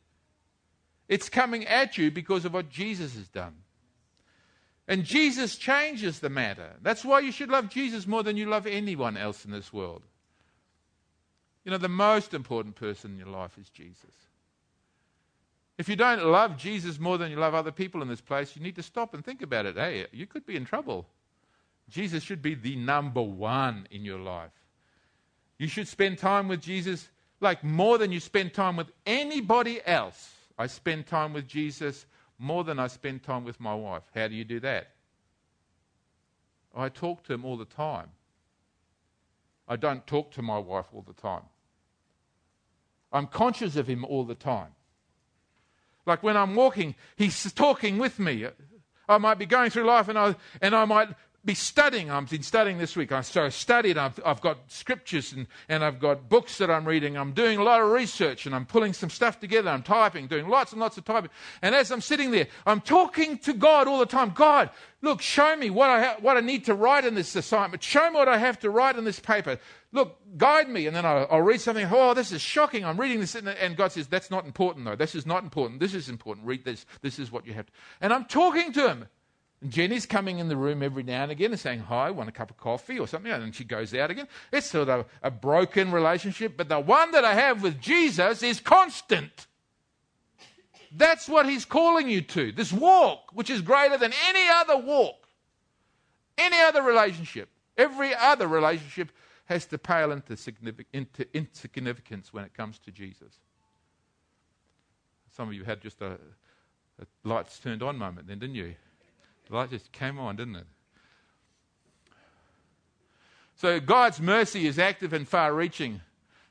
It's 1.08 1.28
coming 1.28 1.66
at 1.66 1.98
you 1.98 2.12
because 2.12 2.46
of 2.46 2.54
what 2.54 2.70
Jesus 2.70 3.16
has 3.16 3.28
done. 3.30 3.56
And 4.88 5.04
Jesus 5.06 5.56
changes 5.56 6.20
the 6.20 6.30
matter. 6.30 6.76
That's 6.82 7.06
why 7.06 7.20
you 7.20 7.32
should 7.32 7.50
love 7.50 7.70
Jesus 7.70 8.08
more 8.08 8.24
than 8.24 8.38
you 8.38 8.48
love 8.48 8.68
anyone 8.68 9.16
else 9.16 9.46
in 9.46 9.52
this 9.52 9.72
world. 9.72 10.04
You 11.64 11.72
know, 11.72 11.78
the 11.78 11.88
most 11.88 12.34
important 12.34 12.76
person 12.76 13.12
in 13.12 13.18
your 13.18 13.28
life 13.28 13.58
is 13.60 13.70
Jesus. 13.70 14.16
If 15.78 15.88
you 15.88 15.96
don't 15.96 16.26
love 16.26 16.58
Jesus 16.58 17.00
more 17.00 17.18
than 17.18 17.32
you 17.32 17.38
love 17.38 17.56
other 17.56 17.72
people 17.72 18.02
in 18.02 18.08
this 18.08 18.22
place, 18.22 18.56
you 18.56 18.62
need 18.62 18.76
to 18.76 18.84
stop 18.84 19.14
and 19.14 19.24
think 19.24 19.42
about 19.42 19.66
it. 19.66 19.78
Hey, 19.78 20.06
you 20.12 20.28
could 20.28 20.46
be 20.46 20.56
in 20.56 20.66
trouble. 20.66 21.08
Jesus 21.90 22.24
should 22.24 22.42
be 22.42 22.56
the 22.56 22.76
number 22.76 23.22
one 23.22 23.88
in 23.92 24.06
your 24.06 24.20
life. 24.20 24.52
You 25.58 25.68
should 25.68 25.88
spend 25.88 26.18
time 26.18 26.48
with 26.48 26.62
Jesus 26.62 27.10
like 27.40 27.64
more 27.64 27.98
than 27.98 28.12
you 28.12 28.20
spend 28.20 28.54
time 28.54 28.76
with 28.76 28.92
anybody 29.06 29.80
else. 29.86 30.32
I 30.58 30.68
spend 30.68 31.08
time 31.08 31.34
with 31.34 31.48
Jesus 31.48 32.06
more 32.42 32.64
than 32.64 32.80
I 32.80 32.88
spend 32.88 33.22
time 33.22 33.46
with 33.46 33.60
my 33.60 33.76
wife. 33.76 34.02
How 34.16 34.28
do 34.28 34.34
you 34.34 34.44
do 34.44 34.60
that? 34.62 34.90
I 36.76 36.90
talk 36.90 37.24
to 37.26 37.34
him 37.34 37.46
all 37.46 37.56
the 37.56 37.66
time. 37.66 38.08
I 39.68 39.76
don't 39.76 40.06
talk 40.08 40.32
to 40.32 40.42
my 40.42 40.58
wife 40.58 40.88
all 40.92 41.04
the 41.04 41.14
time. 41.14 41.44
I'm 43.14 43.28
conscious 43.28 43.76
of 43.76 43.88
him 43.88 44.04
all 44.06 44.24
the 44.24 44.36
time. 44.36 44.72
Like 46.08 46.24
when 46.24 46.36
I'm 46.36 46.56
walking, 46.56 46.96
he's 47.16 47.54
talking 47.54 48.00
with 48.00 48.18
me. 48.18 48.48
I 49.08 49.18
might 49.20 49.38
be 49.38 49.46
going 49.46 49.70
through 49.70 49.84
life 49.84 50.08
and 50.08 50.18
I, 50.18 50.36
and 50.62 50.74
I 50.74 50.86
might 50.86 51.10
be 51.44 51.56
studying. 51.56 52.12
I've 52.12 52.30
been 52.30 52.44
studying 52.44 52.78
this 52.78 52.96
week. 52.96 53.12
I, 53.12 53.22
so 53.22 53.46
I 53.46 53.50
studied. 53.50 53.98
I've, 53.98 54.20
I've 54.24 54.42
got 54.42 54.60
scriptures 54.68 55.34
and, 55.34 55.48
and 55.70 55.84
I've 55.84 56.00
got 56.00 56.30
books 56.30 56.60
that 56.60 56.70
I'm 56.70 56.86
reading. 56.86 57.18
I'm 57.18 57.32
doing 57.32 57.58
a 57.58 57.64
lot 57.64 57.82
of 57.82 57.90
research 57.90 58.46
and 58.46 58.54
I'm 58.54 58.66
pulling 58.66 58.94
some 58.94 59.10
stuff 59.10 59.40
together. 59.40 59.72
I'm 59.72 59.82
typing, 59.82 60.28
doing 60.28 60.48
lots 60.48 60.72
and 60.72 60.80
lots 60.80 61.00
of 61.00 61.06
typing. 61.06 61.32
And 61.64 61.74
as 61.74 61.92
I'm 61.92 62.02
sitting 62.02 62.30
there, 62.30 62.48
I'm 62.68 62.80
talking 62.80 63.40
to 63.40 63.54
God 63.54 63.88
all 63.88 63.98
the 63.98 64.06
time. 64.06 64.34
God, 64.36 64.70
look, 65.02 65.20
show 65.20 65.56
me 65.56 65.72
what 65.72 65.90
I, 65.90 66.04
ha- 66.04 66.18
what 66.20 66.38
I 66.38 66.42
need 66.42 66.66
to 66.66 66.76
write 66.76 67.06
in 67.06 67.16
this 67.16 67.36
assignment. 67.36 67.82
Show 67.82 68.12
me 68.12 68.18
what 68.18 68.30
I 68.30 68.38
have 68.38 68.60
to 68.60 68.70
write 68.70 68.98
in 68.98 69.04
this 69.04 69.20
paper. 69.20 69.58
Look, 69.92 70.20
guide 70.38 70.70
me. 70.70 70.86
And 70.86 70.96
then 70.96 71.08
I'll, 71.08 71.28
I'll 71.32 71.42
read 71.42 71.60
something. 71.60 71.88
Oh, 71.92 72.14
this 72.14 72.32
is 72.32 72.42
shocking. 72.42 72.86
I'm 72.86 73.00
reading 73.00 73.20
this. 73.20 73.34
And 73.34 73.76
God 73.76 73.92
says, 73.92 74.06
that's 74.06 74.30
not 74.30 74.46
important 74.46 74.86
though. 74.86 74.96
This 74.96 75.16
is 75.16 75.26
not 75.26 75.44
important. 75.44 75.80
This 75.80 75.96
is 75.96 76.08
important. 76.08 76.46
Read 76.46 76.64
this. 76.66 76.86
This 77.02 77.18
is 77.18 77.32
what 77.32 77.48
you 77.48 77.54
have 77.54 77.66
to. 77.66 77.72
And 78.00 78.14
I'm 78.14 78.26
talking 78.26 78.72
to 78.74 78.88
him. 78.88 79.08
And 79.62 79.72
Jenny's 79.72 80.06
coming 80.06 80.40
in 80.40 80.50
the 80.50 80.58
room 80.58 80.82
every 80.82 81.04
now 81.04 81.24
and 81.24 81.32
again 81.32 81.52
and 81.52 81.60
saying, 81.60 81.82
Hi, 81.82 82.10
want 82.12 82.30
a 82.30 82.32
cup 82.32 82.50
of 82.50 82.58
coffee 82.58 83.00
or 83.00 83.08
something, 83.08 83.32
and 83.32 83.54
she 83.54 83.64
goes 83.64 83.94
out 83.94 84.10
again. 84.10 84.28
It's 84.52 84.68
sort 84.68 84.90
of 84.90 85.06
a 85.22 85.32
broken 85.32 85.92
relationship, 85.92 86.58
but 86.58 86.68
the 86.68 86.80
one 86.80 87.12
that 87.12 87.24
I 87.24 87.36
have 87.36 87.62
with 87.62 87.80
Jesus 87.80 88.42
is 88.42 88.60
constant. 88.60 89.48
That's 90.92 91.30
what 91.30 91.48
he's 91.48 91.64
calling 91.64 92.10
you 92.10 92.22
to. 92.22 92.52
This 92.52 92.74
walk, 92.74 93.32
which 93.34 93.50
is 93.50 93.62
greater 93.62 93.98
than 93.98 94.12
any 94.28 94.48
other 94.50 94.78
walk, 94.78 95.28
any 96.38 96.60
other 96.60 96.82
relationship. 96.82 97.50
Every 97.78 98.14
other 98.14 98.48
relationship 98.48 99.12
has 99.46 99.66
to 99.68 99.78
pale 99.78 100.12
into, 100.12 100.38
into 100.92 101.38
insignificance 101.38 102.34
when 102.34 102.44
it 102.44 102.54
comes 102.54 102.80
to 102.80 102.92
Jesus. 102.92 103.40
Some 105.36 105.48
of 105.48 105.54
you 105.54 105.64
had 105.64 105.82
just 105.82 106.02
a, 106.02 106.18
a 107.00 107.06
lights 107.24 107.58
turned 107.60 107.84
on 107.84 107.98
moment 107.98 108.28
then, 108.28 108.40
didn't 108.40 108.56
you? 108.56 108.76
The 109.50 109.56
light 109.56 109.70
just 109.70 109.92
came 109.92 110.20
on, 110.20 110.36
didn't 110.36 110.56
it? 110.56 110.68
So 113.56 113.80
God's 113.80 114.20
mercy 114.20 114.66
is 114.66 114.80
active 114.80 115.14
and 115.14 115.28
far 115.28 115.54
reaching. 115.54 116.02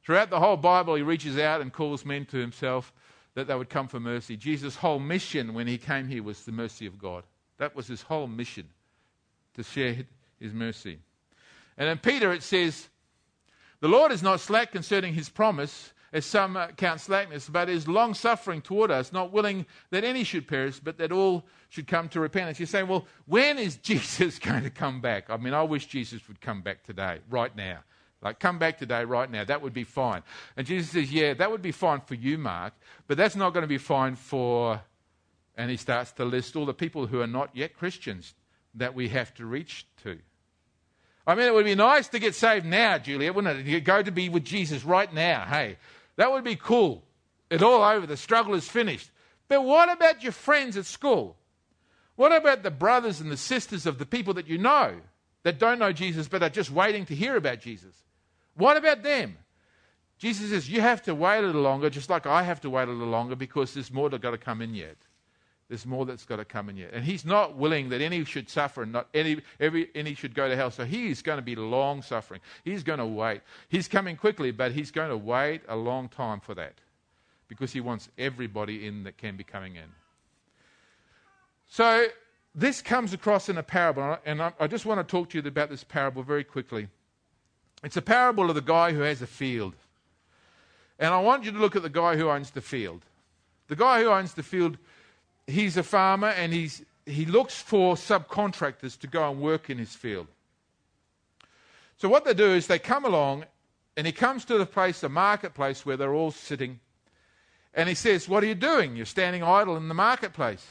Throughout 0.04 0.30
the 0.30 0.38
whole 0.38 0.56
Bible, 0.56 0.94
he 0.94 1.02
reaches 1.02 1.38
out 1.38 1.60
and 1.60 1.72
calls 1.72 2.04
men 2.04 2.24
to 2.26 2.36
himself 2.36 2.92
that 3.34 3.46
they 3.46 3.54
would 3.54 3.68
come 3.68 3.88
for 3.88 4.00
mercy. 4.00 4.36
Jesus' 4.36 4.76
whole 4.76 4.98
mission 4.98 5.54
when 5.54 5.66
he 5.66 5.78
came 5.78 6.08
here 6.08 6.22
was 6.22 6.44
the 6.44 6.52
mercy 6.52 6.86
of 6.86 6.98
God. 6.98 7.24
That 7.58 7.74
was 7.76 7.86
his 7.86 8.02
whole 8.02 8.26
mission, 8.26 8.68
to 9.54 9.62
share 9.62 9.96
his 10.38 10.52
mercy. 10.52 10.98
And 11.76 11.88
in 11.88 11.98
Peter 11.98 12.32
it 12.32 12.42
says, 12.42 12.88
The 13.80 13.88
Lord 13.88 14.12
is 14.12 14.22
not 14.22 14.40
slack 14.40 14.72
concerning 14.72 15.14
his 15.14 15.28
promise, 15.28 15.92
as 16.12 16.26
some 16.26 16.56
uh, 16.56 16.68
count 16.68 17.00
slackness, 17.00 17.48
but 17.48 17.68
is 17.68 17.86
long 17.86 18.14
suffering 18.14 18.60
toward 18.60 18.90
us, 18.90 19.12
not 19.12 19.32
willing 19.32 19.66
that 19.90 20.04
any 20.04 20.24
should 20.24 20.48
perish, 20.48 20.80
but 20.80 20.98
that 20.98 21.12
all 21.12 21.44
should 21.68 21.86
come 21.86 22.08
to 22.08 22.20
repentance. 22.20 22.58
You 22.58 22.66
say, 22.66 22.82
well, 22.82 23.06
when 23.26 23.58
is 23.58 23.76
Jesus 23.82 24.38
going 24.38 24.64
to 24.64 24.70
come 24.70 25.00
back? 25.00 25.30
I 25.30 25.36
mean, 25.36 25.54
I 25.54 25.62
wish 25.62 25.86
Jesus 25.86 26.26
would 26.28 26.40
come 26.40 26.62
back 26.62 26.82
today, 26.82 27.18
right 27.28 27.54
now. 27.54 27.78
Like, 28.22 28.38
come 28.38 28.58
back 28.58 28.78
today, 28.78 29.04
right 29.04 29.30
now. 29.30 29.44
That 29.44 29.62
would 29.62 29.72
be 29.72 29.84
fine. 29.84 30.22
And 30.56 30.66
Jesus 30.66 30.90
says, 30.90 31.12
yeah, 31.12 31.32
that 31.34 31.50
would 31.50 31.62
be 31.62 31.72
fine 31.72 32.00
for 32.00 32.14
you, 32.14 32.36
Mark, 32.36 32.74
but 33.06 33.16
that's 33.16 33.36
not 33.36 33.54
going 33.54 33.62
to 33.62 33.68
be 33.68 33.78
fine 33.78 34.16
for. 34.16 34.80
And 35.56 35.70
he 35.70 35.76
starts 35.76 36.12
to 36.12 36.24
list 36.24 36.56
all 36.56 36.66
the 36.66 36.74
people 36.74 37.06
who 37.06 37.20
are 37.20 37.26
not 37.26 37.50
yet 37.54 37.76
Christians 37.76 38.34
that 38.74 38.94
we 38.94 39.08
have 39.08 39.32
to 39.34 39.46
reach 39.46 39.86
to. 40.02 40.18
I 41.26 41.34
mean, 41.34 41.46
it 41.46 41.54
would 41.54 41.64
be 41.64 41.74
nice 41.74 42.08
to 42.08 42.18
get 42.18 42.34
saved 42.34 42.66
now, 42.66 42.98
Juliet, 42.98 43.34
wouldn't 43.34 43.60
it? 43.60 43.66
You 43.66 43.80
go 43.80 44.02
to 44.02 44.10
be 44.10 44.28
with 44.28 44.44
Jesus 44.44 44.84
right 44.84 45.12
now. 45.12 45.44
Hey, 45.44 45.76
that 46.20 46.30
would 46.30 46.44
be 46.44 46.54
cool. 46.54 47.02
It's 47.50 47.62
all 47.62 47.82
over. 47.82 48.06
The 48.06 48.14
struggle 48.14 48.52
is 48.52 48.68
finished. 48.68 49.10
But 49.48 49.64
what 49.64 49.90
about 49.90 50.22
your 50.22 50.32
friends 50.32 50.76
at 50.76 50.84
school? 50.84 51.38
What 52.14 52.30
about 52.30 52.62
the 52.62 52.70
brothers 52.70 53.22
and 53.22 53.32
the 53.32 53.38
sisters 53.38 53.86
of 53.86 53.96
the 53.96 54.04
people 54.04 54.34
that 54.34 54.46
you 54.46 54.58
know 54.58 54.96
that 55.44 55.58
don't 55.58 55.78
know 55.78 55.92
Jesus 55.92 56.28
but 56.28 56.42
are 56.42 56.50
just 56.50 56.70
waiting 56.70 57.06
to 57.06 57.14
hear 57.14 57.36
about 57.36 57.60
Jesus? 57.60 57.94
What 58.54 58.76
about 58.76 59.02
them? 59.02 59.38
Jesus 60.18 60.50
says, 60.50 60.68
You 60.68 60.82
have 60.82 61.02
to 61.04 61.14
wait 61.14 61.38
a 61.38 61.46
little 61.46 61.62
longer, 61.62 61.88
just 61.88 62.10
like 62.10 62.26
I 62.26 62.42
have 62.42 62.60
to 62.60 62.68
wait 62.68 62.88
a 62.88 62.92
little 62.92 63.08
longer 63.08 63.34
because 63.34 63.72
there's 63.72 63.90
more 63.90 64.10
that 64.10 64.20
got 64.20 64.32
to 64.32 64.36
come 64.36 64.60
in 64.60 64.74
yet. 64.74 64.98
There's 65.70 65.86
more 65.86 66.04
that's 66.04 66.24
got 66.24 66.36
to 66.36 66.44
come 66.44 66.68
in 66.68 66.76
yet. 66.76 66.90
And 66.92 67.04
he's 67.04 67.24
not 67.24 67.56
willing 67.56 67.90
that 67.90 68.00
any 68.00 68.24
should 68.24 68.50
suffer 68.50 68.82
and 68.82 68.90
not 68.90 69.06
any, 69.14 69.40
every, 69.60 69.88
any 69.94 70.14
should 70.14 70.34
go 70.34 70.48
to 70.48 70.56
hell. 70.56 70.72
So 70.72 70.84
he 70.84 71.12
is 71.12 71.22
going 71.22 71.38
to 71.38 71.42
be 71.42 71.54
long 71.54 72.02
suffering. 72.02 72.40
He's 72.64 72.82
going 72.82 72.98
to 72.98 73.06
wait. 73.06 73.42
He's 73.68 73.86
coming 73.86 74.16
quickly, 74.16 74.50
but 74.50 74.72
he's 74.72 74.90
going 74.90 75.10
to 75.10 75.16
wait 75.16 75.62
a 75.68 75.76
long 75.76 76.08
time 76.08 76.40
for 76.40 76.56
that 76.56 76.74
because 77.46 77.72
he 77.72 77.80
wants 77.80 78.08
everybody 78.18 78.84
in 78.84 79.04
that 79.04 79.16
can 79.16 79.36
be 79.36 79.44
coming 79.44 79.76
in. 79.76 79.84
So 81.68 82.08
this 82.52 82.82
comes 82.82 83.12
across 83.12 83.48
in 83.48 83.56
a 83.56 83.62
parable, 83.62 84.18
and 84.26 84.42
I, 84.42 84.52
I 84.58 84.66
just 84.66 84.86
want 84.86 84.98
to 84.98 85.08
talk 85.08 85.30
to 85.30 85.38
you 85.40 85.46
about 85.46 85.70
this 85.70 85.84
parable 85.84 86.24
very 86.24 86.42
quickly. 86.42 86.88
It's 87.84 87.96
a 87.96 88.02
parable 88.02 88.48
of 88.48 88.56
the 88.56 88.60
guy 88.60 88.92
who 88.92 89.02
has 89.02 89.22
a 89.22 89.26
field. 89.28 89.76
And 90.98 91.14
I 91.14 91.20
want 91.20 91.44
you 91.44 91.52
to 91.52 91.58
look 91.58 91.76
at 91.76 91.82
the 91.82 91.88
guy 91.88 92.16
who 92.16 92.28
owns 92.28 92.50
the 92.50 92.60
field. 92.60 93.02
The 93.68 93.76
guy 93.76 94.02
who 94.02 94.08
owns 94.08 94.34
the 94.34 94.42
field 94.42 94.76
he's 95.46 95.76
a 95.76 95.82
farmer 95.82 96.28
and 96.28 96.52
he's, 96.52 96.82
he 97.06 97.24
looks 97.26 97.60
for 97.60 97.94
subcontractors 97.94 98.98
to 99.00 99.06
go 99.06 99.30
and 99.30 99.40
work 99.40 99.70
in 99.70 99.78
his 99.78 99.94
field. 99.94 100.26
So 101.96 102.08
what 102.08 102.24
they 102.24 102.34
do 102.34 102.52
is 102.52 102.66
they 102.66 102.78
come 102.78 103.04
along 103.04 103.44
and 103.96 104.06
he 104.06 104.12
comes 104.12 104.44
to 104.46 104.56
the 104.56 104.66
place, 104.66 105.00
the 105.00 105.08
marketplace 105.08 105.84
where 105.84 105.96
they're 105.96 106.14
all 106.14 106.30
sitting. 106.30 106.80
And 107.74 107.88
he 107.88 107.94
says, 107.94 108.28
What 108.28 108.42
are 108.42 108.46
you 108.46 108.54
doing? 108.54 108.96
You're 108.96 109.06
standing 109.06 109.42
idle 109.42 109.76
in 109.76 109.88
the 109.88 109.94
marketplace. 109.94 110.66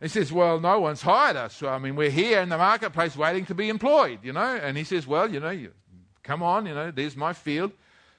He 0.00 0.08
says, 0.08 0.32
Well, 0.32 0.60
no 0.60 0.80
one's 0.80 1.02
hired 1.02 1.36
us. 1.36 1.62
I 1.62 1.78
mean, 1.78 1.96
we're 1.96 2.10
here 2.10 2.40
in 2.40 2.48
the 2.48 2.58
marketplace 2.58 3.16
waiting 3.16 3.46
to 3.46 3.54
be 3.54 3.68
employed, 3.68 4.20
you 4.22 4.32
know. 4.32 4.56
And 4.56 4.76
he 4.76 4.84
says, 4.84 5.06
Well, 5.06 5.30
you 5.30 5.40
know, 5.40 5.50
you, 5.50 5.72
come 6.22 6.42
on, 6.42 6.66
you 6.66 6.74
know, 6.74 6.90
there's 6.90 7.16
my 7.16 7.32
field. 7.32 7.72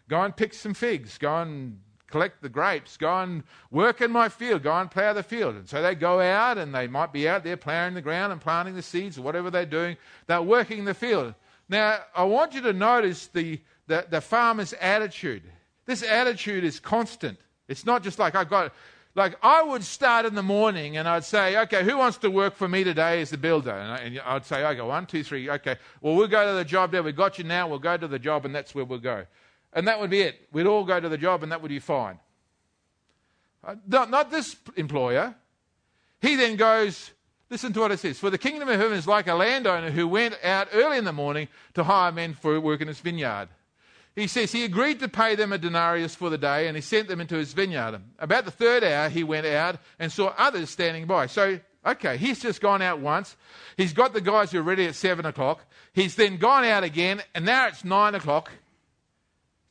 Go 0.07 0.21
and 0.21 0.35
pick 0.35 0.53
some 0.53 0.73
figs. 0.73 1.17
Go 1.17 1.41
and 1.41 1.79
collect 2.07 2.41
the 2.41 2.49
grapes, 2.49 2.97
go 2.97 3.19
and 3.19 3.43
work 3.71 4.01
in 4.01 4.11
my 4.11 4.29
field, 4.29 4.63
go 4.63 4.73
and 4.73 4.89
plough 4.89 5.13
the 5.13 5.23
field. 5.23 5.55
And 5.55 5.67
so 5.67 5.81
they 5.81 5.95
go 5.95 6.19
out 6.19 6.57
and 6.57 6.73
they 6.73 6.87
might 6.87 7.11
be 7.11 7.27
out 7.27 7.43
there 7.43 7.57
ploughing 7.57 7.93
the 7.93 8.01
ground 8.01 8.31
and 8.31 8.41
planting 8.41 8.75
the 8.75 8.81
seeds 8.81 9.17
or 9.17 9.21
whatever 9.21 9.49
they're 9.49 9.65
doing. 9.65 9.97
They're 10.27 10.41
working 10.41 10.85
the 10.85 10.93
field. 10.93 11.33
Now, 11.67 11.99
I 12.15 12.23
want 12.23 12.53
you 12.53 12.61
to 12.61 12.73
notice 12.73 13.27
the, 13.27 13.59
the, 13.87 14.05
the 14.09 14.21
farmer's 14.21 14.73
attitude. 14.73 15.43
This 15.85 16.03
attitude 16.03 16.63
is 16.63 16.79
constant. 16.79 17.39
It's 17.67 17.85
not 17.85 18.03
just 18.03 18.19
like 18.19 18.35
I've 18.35 18.49
got, 18.49 18.73
like 19.15 19.37
I 19.41 19.63
would 19.63 19.83
start 19.83 20.25
in 20.25 20.35
the 20.35 20.43
morning 20.43 20.97
and 20.97 21.07
I'd 21.07 21.23
say, 21.23 21.57
okay, 21.61 21.83
who 21.83 21.97
wants 21.97 22.17
to 22.19 22.29
work 22.29 22.55
for 22.55 22.67
me 22.67 22.83
today 22.83 23.21
as 23.21 23.31
the 23.31 23.37
builder? 23.37 23.71
And, 23.71 24.19
I, 24.19 24.33
would 24.35 24.45
say, 24.45 24.63
okay, 24.63 24.81
one, 24.81 25.07
two, 25.07 25.23
three, 25.23 25.49
okay. 25.49 25.77
Well, 26.01 26.15
we'll 26.15 26.27
go 26.27 26.45
to 26.51 26.57
the 26.57 26.65
job 26.65 26.91
there. 26.91 27.01
We've 27.01 27.15
got 27.15 27.39
you 27.39 27.45
now. 27.45 27.67
We'll 27.67 27.79
go 27.79 27.97
to 27.97 28.07
the 28.07 28.19
job 28.19 28.45
and 28.45 28.53
that's 28.53 28.75
where 28.75 28.85
we'll 28.85 28.99
go. 28.99 29.25
And 29.75 29.87
that 29.89 29.99
would 29.99 30.09
be 30.09 30.21
it. 30.21 30.47
We'd 30.53 30.65
all 30.65 30.85
go 30.85 30.99
to 30.99 31.09
the 31.09 31.17
job 31.17 31.43
and 31.43 31.51
that 31.51 31.61
would 31.61 31.69
be 31.69 31.79
fine. 31.79 32.17
Uh, 33.63 33.75
not, 33.87 34.09
not 34.09 34.31
this 34.31 34.55
employer. 34.77 35.35
He 36.21 36.35
then 36.37 36.55
goes, 36.55 37.11
listen 37.49 37.73
to 37.73 37.81
what 37.81 37.91
it 37.91 37.99
says. 37.99 38.17
For 38.17 38.29
the 38.29 38.37
kingdom 38.37 38.69
of 38.69 38.79
heaven 38.79 38.97
is 38.97 39.05
like 39.05 39.27
a 39.27 39.35
landowner 39.35 39.91
who 39.91 40.07
went 40.07 40.39
out 40.43 40.69
early 40.71 40.97
in 40.97 41.03
the 41.03 41.11
morning 41.11 41.49
to 41.73 41.83
hire 41.83 42.11
men 42.11 42.33
for 42.33 42.59
work 42.59 42.81
in 42.81 42.87
his 42.87 42.99
vineyard. 42.99 43.49
He 44.15 44.27
says 44.27 44.53
he 44.53 44.63
agreed 44.63 45.01
to 45.01 45.09
pay 45.09 45.35
them 45.35 45.51
a 45.51 45.57
denarius 45.57 46.15
for 46.15 46.29
the 46.29 46.37
day 46.37 46.67
and 46.67 46.77
he 46.77 46.81
sent 46.81 47.09
them 47.09 47.19
into 47.19 47.35
his 47.35 47.51
vineyard. 47.51 47.99
About 48.17 48.45
the 48.45 48.51
third 48.51 48.81
hour, 48.81 49.09
he 49.09 49.25
went 49.25 49.45
out 49.45 49.77
and 49.99 50.09
saw 50.09 50.33
others 50.37 50.69
standing 50.69 51.05
by. 51.05 51.25
So, 51.25 51.59
okay, 51.85 52.15
he's 52.15 52.39
just 52.39 52.61
gone 52.61 52.81
out 52.81 52.99
once. 52.99 53.35
He's 53.75 53.91
got 53.91 54.13
the 54.13 54.21
guys 54.21 54.53
who 54.53 54.59
are 54.59 54.63
ready 54.63 54.85
at 54.85 54.95
seven 54.95 55.25
o'clock. 55.25 55.65
He's 55.91 56.15
then 56.15 56.37
gone 56.37 56.63
out 56.63 56.85
again 56.85 57.21
and 57.33 57.45
now 57.45 57.67
it's 57.67 57.83
nine 57.83 58.15
o'clock. 58.15 58.51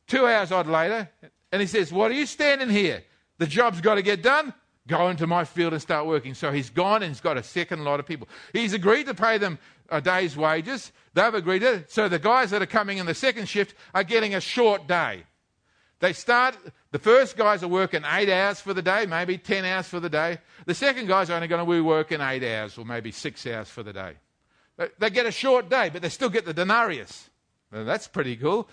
Two 0.07 0.27
hours 0.27 0.51
odd 0.51 0.67
later, 0.67 1.09
and 1.51 1.61
he 1.61 1.67
says, 1.67 1.91
What 1.91 2.11
are 2.11 2.15
you 2.15 2.25
standing 2.25 2.69
here? 2.69 3.03
The 3.37 3.47
job's 3.47 3.81
got 3.81 3.95
to 3.95 4.01
get 4.01 4.21
done. 4.21 4.53
Go 4.87 5.09
into 5.09 5.25
my 5.25 5.45
field 5.45 5.73
and 5.73 5.81
start 5.81 6.05
working. 6.05 6.35
So 6.35 6.51
he's 6.51 6.69
gone 6.69 7.01
and 7.01 7.11
he's 7.11 7.21
got 7.21 7.37
a 7.37 7.43
second 7.43 7.83
lot 7.83 7.99
of 7.99 8.05
people. 8.05 8.27
He's 8.53 8.73
agreed 8.73 9.07
to 9.07 9.15
pay 9.15 9.39
them 9.39 9.57
a 9.89 9.99
day's 9.99 10.37
wages. 10.37 10.91
They've 11.13 11.33
agreed 11.33 11.59
to 11.59 11.73
it. 11.73 11.91
So 11.91 12.07
the 12.07 12.19
guys 12.19 12.51
that 12.51 12.61
are 12.61 12.67
coming 12.67 12.99
in 12.99 13.07
the 13.07 13.15
second 13.15 13.47
shift 13.47 13.73
are 13.95 14.03
getting 14.03 14.35
a 14.35 14.41
short 14.41 14.87
day. 14.87 15.23
They 15.99 16.13
start, 16.13 16.55
the 16.91 16.99
first 16.99 17.35
guys 17.35 17.63
are 17.63 17.67
working 17.67 18.03
eight 18.05 18.29
hours 18.29 18.59
for 18.59 18.73
the 18.73 18.81
day, 18.81 19.05
maybe 19.07 19.37
10 19.37 19.65
hours 19.65 19.87
for 19.87 19.99
the 19.99 20.09
day. 20.09 20.37
The 20.65 20.75
second 20.75 21.07
guys 21.07 21.29
are 21.29 21.33
only 21.33 21.47
going 21.47 21.65
to 21.65 21.71
be 21.71 21.81
working 21.81 22.21
eight 22.21 22.43
hours 22.43 22.77
or 22.77 22.85
maybe 22.85 23.11
six 23.11 23.47
hours 23.47 23.69
for 23.69 23.81
the 23.81 23.93
day. 23.93 24.13
They 24.99 25.09
get 25.09 25.25
a 25.25 25.31
short 25.31 25.69
day, 25.69 25.89
but 25.89 26.01
they 26.01 26.09
still 26.09 26.29
get 26.29 26.45
the 26.45 26.53
denarius. 26.53 27.29
Now, 27.71 27.85
that's 27.85 28.07
pretty 28.07 28.35
cool. 28.35 28.69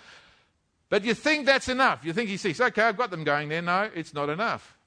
But 0.93 1.05
you 1.05 1.15
think 1.15 1.47
that's 1.47 1.69
enough. 1.69 2.05
You 2.05 2.13
think 2.13 2.29
he 2.29 2.37
says, 2.37 2.61
okay, 2.61 2.83
I've 2.83 2.97
got 2.97 3.09
them 3.09 3.23
going 3.23 3.49
there. 3.49 3.63
No, 3.63 3.89
it's 3.95 4.13
not 4.13 4.29
enough. 4.29 4.77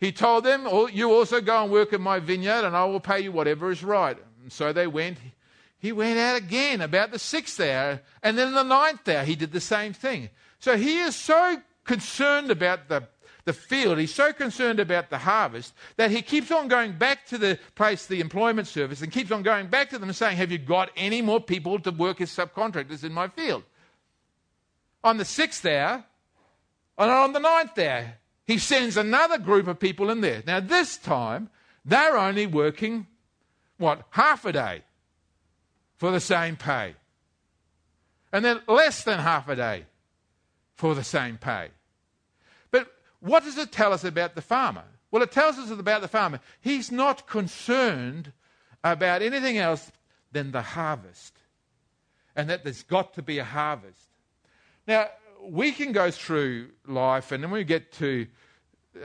He 0.00 0.10
told 0.10 0.42
them, 0.42 0.66
oh, 0.66 0.88
You 0.88 1.12
also 1.12 1.40
go 1.40 1.62
and 1.62 1.70
work 1.70 1.92
in 1.92 2.02
my 2.02 2.18
vineyard, 2.18 2.64
and 2.64 2.76
I 2.76 2.84
will 2.86 2.98
pay 2.98 3.20
you 3.20 3.30
whatever 3.30 3.70
is 3.70 3.84
right. 3.84 4.18
And 4.42 4.52
so 4.52 4.72
they 4.72 4.88
went. 4.88 5.18
He 5.78 5.92
went 5.92 6.18
out 6.18 6.34
again 6.34 6.80
about 6.80 7.12
the 7.12 7.20
sixth 7.20 7.60
hour, 7.60 8.00
and 8.24 8.36
then 8.36 8.54
the 8.54 8.64
ninth 8.64 9.08
hour, 9.08 9.22
he 9.22 9.36
did 9.36 9.52
the 9.52 9.60
same 9.60 9.92
thing. 9.92 10.30
So 10.58 10.76
he 10.76 10.98
is 10.98 11.14
so 11.14 11.62
concerned 11.84 12.50
about 12.50 12.88
the, 12.88 13.06
the 13.44 13.52
field, 13.52 13.98
he's 13.98 14.12
so 14.12 14.32
concerned 14.32 14.80
about 14.80 15.10
the 15.10 15.18
harvest, 15.18 15.74
that 15.96 16.10
he 16.10 16.22
keeps 16.22 16.50
on 16.50 16.66
going 16.66 16.98
back 16.98 17.24
to 17.26 17.38
the 17.38 17.56
place, 17.76 18.06
the 18.06 18.18
employment 18.18 18.66
service, 18.66 19.00
and 19.00 19.12
keeps 19.12 19.30
on 19.30 19.44
going 19.44 19.68
back 19.68 19.90
to 19.90 19.98
them 20.00 20.12
saying, 20.12 20.38
Have 20.38 20.50
you 20.50 20.58
got 20.58 20.90
any 20.96 21.22
more 21.22 21.38
people 21.38 21.78
to 21.78 21.92
work 21.92 22.20
as 22.20 22.32
subcontractors 22.32 23.04
in 23.04 23.12
my 23.12 23.28
field? 23.28 23.62
On 25.06 25.18
the 25.18 25.24
sixth 25.24 25.64
hour, 25.64 26.04
and 26.98 27.10
on 27.10 27.32
the 27.32 27.38
ninth 27.38 27.78
hour, 27.78 28.14
he 28.44 28.58
sends 28.58 28.96
another 28.96 29.38
group 29.38 29.68
of 29.68 29.78
people 29.78 30.10
in 30.10 30.20
there. 30.20 30.42
Now, 30.44 30.58
this 30.58 30.96
time, 30.96 31.48
they're 31.84 32.18
only 32.18 32.46
working, 32.46 33.06
what, 33.78 34.02
half 34.10 34.44
a 34.44 34.52
day 34.52 34.82
for 35.96 36.10
the 36.10 36.18
same 36.18 36.56
pay. 36.56 36.96
And 38.32 38.44
then 38.44 38.60
less 38.66 39.04
than 39.04 39.20
half 39.20 39.48
a 39.48 39.54
day 39.54 39.84
for 40.74 40.96
the 40.96 41.04
same 41.04 41.38
pay. 41.38 41.68
But 42.72 42.88
what 43.20 43.44
does 43.44 43.58
it 43.58 43.70
tell 43.70 43.92
us 43.92 44.02
about 44.02 44.34
the 44.34 44.42
farmer? 44.42 44.84
Well, 45.12 45.22
it 45.22 45.30
tells 45.30 45.56
us 45.56 45.70
about 45.70 46.02
the 46.02 46.08
farmer. 46.08 46.40
He's 46.60 46.90
not 46.90 47.28
concerned 47.28 48.32
about 48.82 49.22
anything 49.22 49.56
else 49.56 49.92
than 50.32 50.50
the 50.50 50.62
harvest. 50.62 51.38
And 52.34 52.50
that 52.50 52.64
there's 52.64 52.82
got 52.82 53.14
to 53.14 53.22
be 53.22 53.38
a 53.38 53.44
harvest. 53.44 54.05
Now, 54.86 55.08
we 55.42 55.72
can 55.72 55.92
go 55.92 56.10
through 56.10 56.70
life, 56.86 57.32
and 57.32 57.42
then 57.42 57.50
we 57.50 57.64
get 57.64 57.92
to 57.94 58.26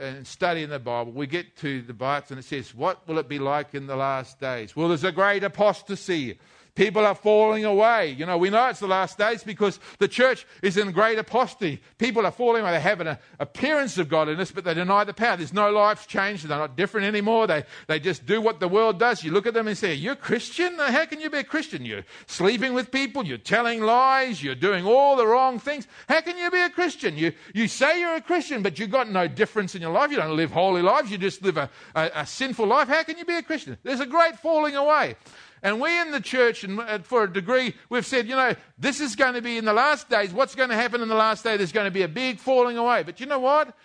and 0.00 0.26
study 0.26 0.62
in 0.62 0.70
the 0.70 0.78
Bible, 0.78 1.12
we 1.12 1.26
get 1.26 1.56
to 1.58 1.82
the 1.82 1.94
parts 1.94 2.30
and 2.30 2.40
it 2.40 2.44
says, 2.44 2.74
What 2.74 3.06
will 3.06 3.18
it 3.18 3.28
be 3.28 3.38
like 3.38 3.74
in 3.74 3.86
the 3.86 3.96
last 3.96 4.40
days? 4.40 4.74
Well, 4.74 4.88
there's 4.88 5.04
a 5.04 5.12
great 5.12 5.44
apostasy. 5.44 6.38
People 6.74 7.04
are 7.04 7.14
falling 7.14 7.66
away. 7.66 8.12
You 8.12 8.24
know, 8.24 8.38
we 8.38 8.48
know 8.48 8.66
it's 8.68 8.80
the 8.80 8.86
last 8.86 9.18
days 9.18 9.44
because 9.44 9.78
the 9.98 10.08
church 10.08 10.46
is 10.62 10.78
in 10.78 10.90
great 10.90 11.18
apostasy. 11.18 11.82
People 11.98 12.24
are 12.24 12.30
falling 12.30 12.62
away. 12.62 12.72
They 12.72 12.80
have 12.80 13.02
an 13.02 13.18
appearance 13.38 13.98
of 13.98 14.08
godliness, 14.08 14.50
but 14.52 14.64
they 14.64 14.72
deny 14.72 15.04
the 15.04 15.12
power. 15.12 15.36
There's 15.36 15.52
no 15.52 15.70
life 15.70 16.08
change. 16.08 16.42
They're 16.42 16.56
not 16.56 16.74
different 16.74 17.06
anymore. 17.06 17.46
They, 17.46 17.64
they 17.88 18.00
just 18.00 18.24
do 18.24 18.40
what 18.40 18.58
the 18.58 18.68
world 18.68 18.98
does. 18.98 19.22
You 19.22 19.32
look 19.32 19.46
at 19.46 19.52
them 19.52 19.68
and 19.68 19.76
say, 19.76 19.92
You're 19.92 20.16
Christian? 20.16 20.78
How 20.78 21.04
can 21.04 21.20
you 21.20 21.28
be 21.28 21.38
a 21.38 21.44
Christian? 21.44 21.84
You're 21.84 22.04
sleeping 22.26 22.72
with 22.72 22.90
people. 22.90 23.26
You're 23.26 23.36
telling 23.36 23.82
lies. 23.82 24.42
You're 24.42 24.54
doing 24.54 24.86
all 24.86 25.16
the 25.16 25.26
wrong 25.26 25.58
things. 25.58 25.86
How 26.08 26.22
can 26.22 26.38
you 26.38 26.50
be 26.50 26.60
a 26.60 26.70
Christian? 26.70 27.18
You, 27.18 27.32
you 27.52 27.68
say 27.68 28.00
you're 28.00 28.16
a 28.16 28.22
Christian, 28.22 28.62
but 28.62 28.78
you've 28.78 28.90
got 28.90 29.10
no 29.10 29.28
difference 29.28 29.74
in 29.74 29.82
your 29.82 29.92
life. 29.92 30.10
You 30.10 30.16
don't 30.16 30.36
live 30.36 30.50
holy 30.50 30.80
lives. 30.80 31.10
You 31.10 31.18
just 31.18 31.42
live 31.42 31.58
a, 31.58 31.68
a, 31.94 32.10
a 32.14 32.26
sinful 32.26 32.66
life. 32.66 32.88
How 32.88 33.02
can 33.02 33.18
you 33.18 33.26
be 33.26 33.36
a 33.36 33.42
Christian? 33.42 33.76
There's 33.82 34.00
a 34.00 34.06
great 34.06 34.38
falling 34.38 34.74
away. 34.74 35.16
And 35.62 35.80
we 35.80 36.00
in 36.00 36.10
the 36.10 36.20
church, 36.20 36.64
and 36.64 36.80
uh, 36.80 36.98
for 37.00 37.24
a 37.24 37.32
degree, 37.32 37.74
we've 37.88 38.06
said, 38.06 38.26
you 38.26 38.34
know, 38.34 38.54
this 38.78 39.00
is 39.00 39.14
going 39.14 39.34
to 39.34 39.42
be 39.42 39.58
in 39.58 39.64
the 39.64 39.72
last 39.72 40.08
days. 40.08 40.32
What's 40.32 40.56
going 40.56 40.70
to 40.70 40.74
happen 40.74 41.00
in 41.00 41.08
the 41.08 41.14
last 41.14 41.44
day? 41.44 41.56
There's 41.56 41.70
going 41.70 41.86
to 41.86 41.92
be 41.92 42.02
a 42.02 42.08
big 42.08 42.40
falling 42.40 42.76
away. 42.76 43.04
But 43.04 43.20
you 43.20 43.26
know 43.26 43.38
what? 43.38 43.76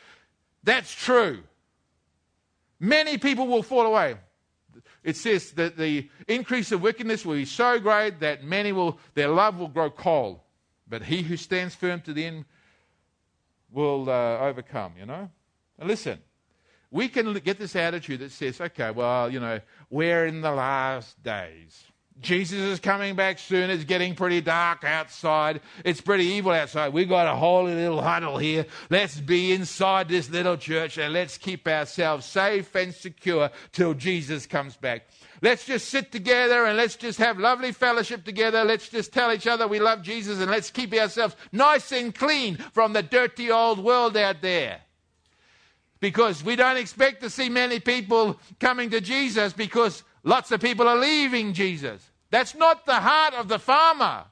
That's 0.63 0.91
true. 0.91 1.43
Many 2.79 3.19
people 3.19 3.47
will 3.47 3.61
fall 3.61 3.85
away. 3.85 4.15
It 5.03 5.15
says 5.15 5.51
that 5.51 5.77
the 5.77 6.09
increase 6.27 6.71
of 6.71 6.81
wickedness 6.81 7.25
will 7.25 7.35
be 7.35 7.45
so 7.45 7.79
great 7.79 8.19
that 8.21 8.43
many 8.43 8.71
will, 8.71 8.99
their 9.13 9.29
love 9.29 9.59
will 9.59 9.67
grow 9.67 9.89
cold. 9.89 10.39
But 10.87 11.03
he 11.03 11.21
who 11.21 11.37
stands 11.37 11.75
firm 11.75 12.01
to 12.01 12.13
the 12.13 12.25
end 12.25 12.45
will 13.71 14.09
uh, 14.09 14.39
overcome, 14.39 14.93
you 14.99 15.05
know? 15.05 15.29
And 15.77 15.87
listen, 15.87 16.19
we 16.91 17.07
can 17.07 17.33
get 17.35 17.59
this 17.59 17.75
attitude 17.75 18.19
that 18.21 18.31
says, 18.31 18.59
okay, 18.61 18.91
well, 18.91 19.29
you 19.29 19.39
know, 19.39 19.59
we're 19.89 20.25
in 20.25 20.41
the 20.41 20.51
last 20.51 21.21
days. 21.21 21.83
Jesus 22.19 22.59
is 22.59 22.79
coming 22.79 23.15
back 23.15 23.37
soon. 23.37 23.69
It's 23.69 23.83
getting 23.83 24.15
pretty 24.15 24.41
dark 24.41 24.83
outside. 24.83 25.61
It's 25.85 26.01
pretty 26.01 26.25
evil 26.25 26.51
outside. 26.51 26.91
We've 26.91 27.07
got 27.07 27.27
a 27.27 27.35
holy 27.35 27.75
little 27.75 28.01
huddle 28.01 28.37
here. 28.37 28.65
Let's 28.89 29.19
be 29.19 29.51
inside 29.51 30.09
this 30.09 30.29
little 30.29 30.57
church 30.57 30.97
and 30.97 31.13
let's 31.13 31.37
keep 31.37 31.67
ourselves 31.67 32.25
safe 32.25 32.73
and 32.73 32.93
secure 32.93 33.51
till 33.71 33.93
Jesus 33.93 34.47
comes 34.47 34.75
back. 34.75 35.07
Let's 35.43 35.65
just 35.65 35.89
sit 35.89 36.11
together 36.11 36.65
and 36.65 36.75
let's 36.75 36.95
just 36.95 37.19
have 37.19 37.37
lovely 37.37 37.71
fellowship 37.71 38.23
together. 38.23 38.63
Let's 38.63 38.89
just 38.89 39.13
tell 39.13 39.31
each 39.31 39.45
other 39.45 39.67
we 39.67 39.79
love 39.79 40.01
Jesus 40.01 40.39
and 40.39 40.49
let's 40.49 40.71
keep 40.71 40.93
ourselves 40.93 41.35
nice 41.51 41.91
and 41.91 42.15
clean 42.15 42.57
from 42.73 42.93
the 42.93 43.03
dirty 43.03 43.51
old 43.51 43.77
world 43.83 44.17
out 44.17 44.41
there. 44.41 44.81
Because 45.99 46.43
we 46.43 46.55
don't 46.55 46.77
expect 46.77 47.21
to 47.21 47.29
see 47.29 47.49
many 47.49 47.79
people 47.79 48.39
coming 48.59 48.89
to 48.91 49.01
Jesus 49.01 49.53
because 49.53 50.03
lots 50.23 50.51
of 50.51 50.61
people 50.61 50.87
are 50.87 50.97
leaving 50.97 51.53
Jesus. 51.53 52.01
That's 52.29 52.55
not 52.55 52.85
the 52.85 52.95
heart 52.95 53.33
of 53.33 53.47
the 53.47 53.59
farmer. 53.59 54.25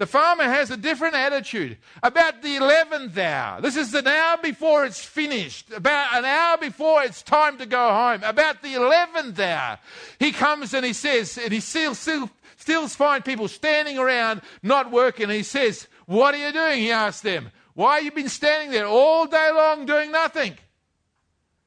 The 0.00 0.06
farmer 0.06 0.44
has 0.44 0.70
a 0.70 0.78
different 0.78 1.14
attitude. 1.14 1.76
About 2.02 2.40
the 2.40 2.56
11th 2.56 3.18
hour, 3.18 3.60
this 3.60 3.76
is 3.76 3.92
an 3.92 4.06
hour 4.06 4.38
before 4.38 4.86
it's 4.86 5.04
finished, 5.04 5.70
about 5.70 6.14
an 6.14 6.24
hour 6.24 6.56
before 6.56 7.02
it's 7.02 7.22
time 7.22 7.58
to 7.58 7.66
go 7.66 7.92
home, 7.92 8.22
about 8.24 8.62
the 8.62 8.74
11th 8.74 9.38
hour, 9.38 9.78
he 10.18 10.32
comes 10.32 10.72
and 10.72 10.86
he 10.86 10.94
says, 10.94 11.36
and 11.36 11.52
he 11.52 11.60
still, 11.60 11.94
still, 11.94 12.30
still 12.56 12.88
finds 12.88 13.26
people 13.26 13.46
standing 13.46 13.98
around 13.98 14.40
not 14.62 14.90
working. 14.90 15.28
he 15.28 15.42
says, 15.42 15.86
What 16.06 16.34
are 16.34 16.46
you 16.46 16.52
doing? 16.52 16.78
He 16.78 16.92
asks 16.92 17.20
them. 17.20 17.50
Why 17.74 17.96
have 17.96 18.04
you 18.04 18.12
been 18.12 18.28
standing 18.28 18.70
there 18.70 18.86
all 18.86 19.26
day 19.26 19.50
long 19.52 19.86
doing 19.86 20.10
nothing? 20.10 20.56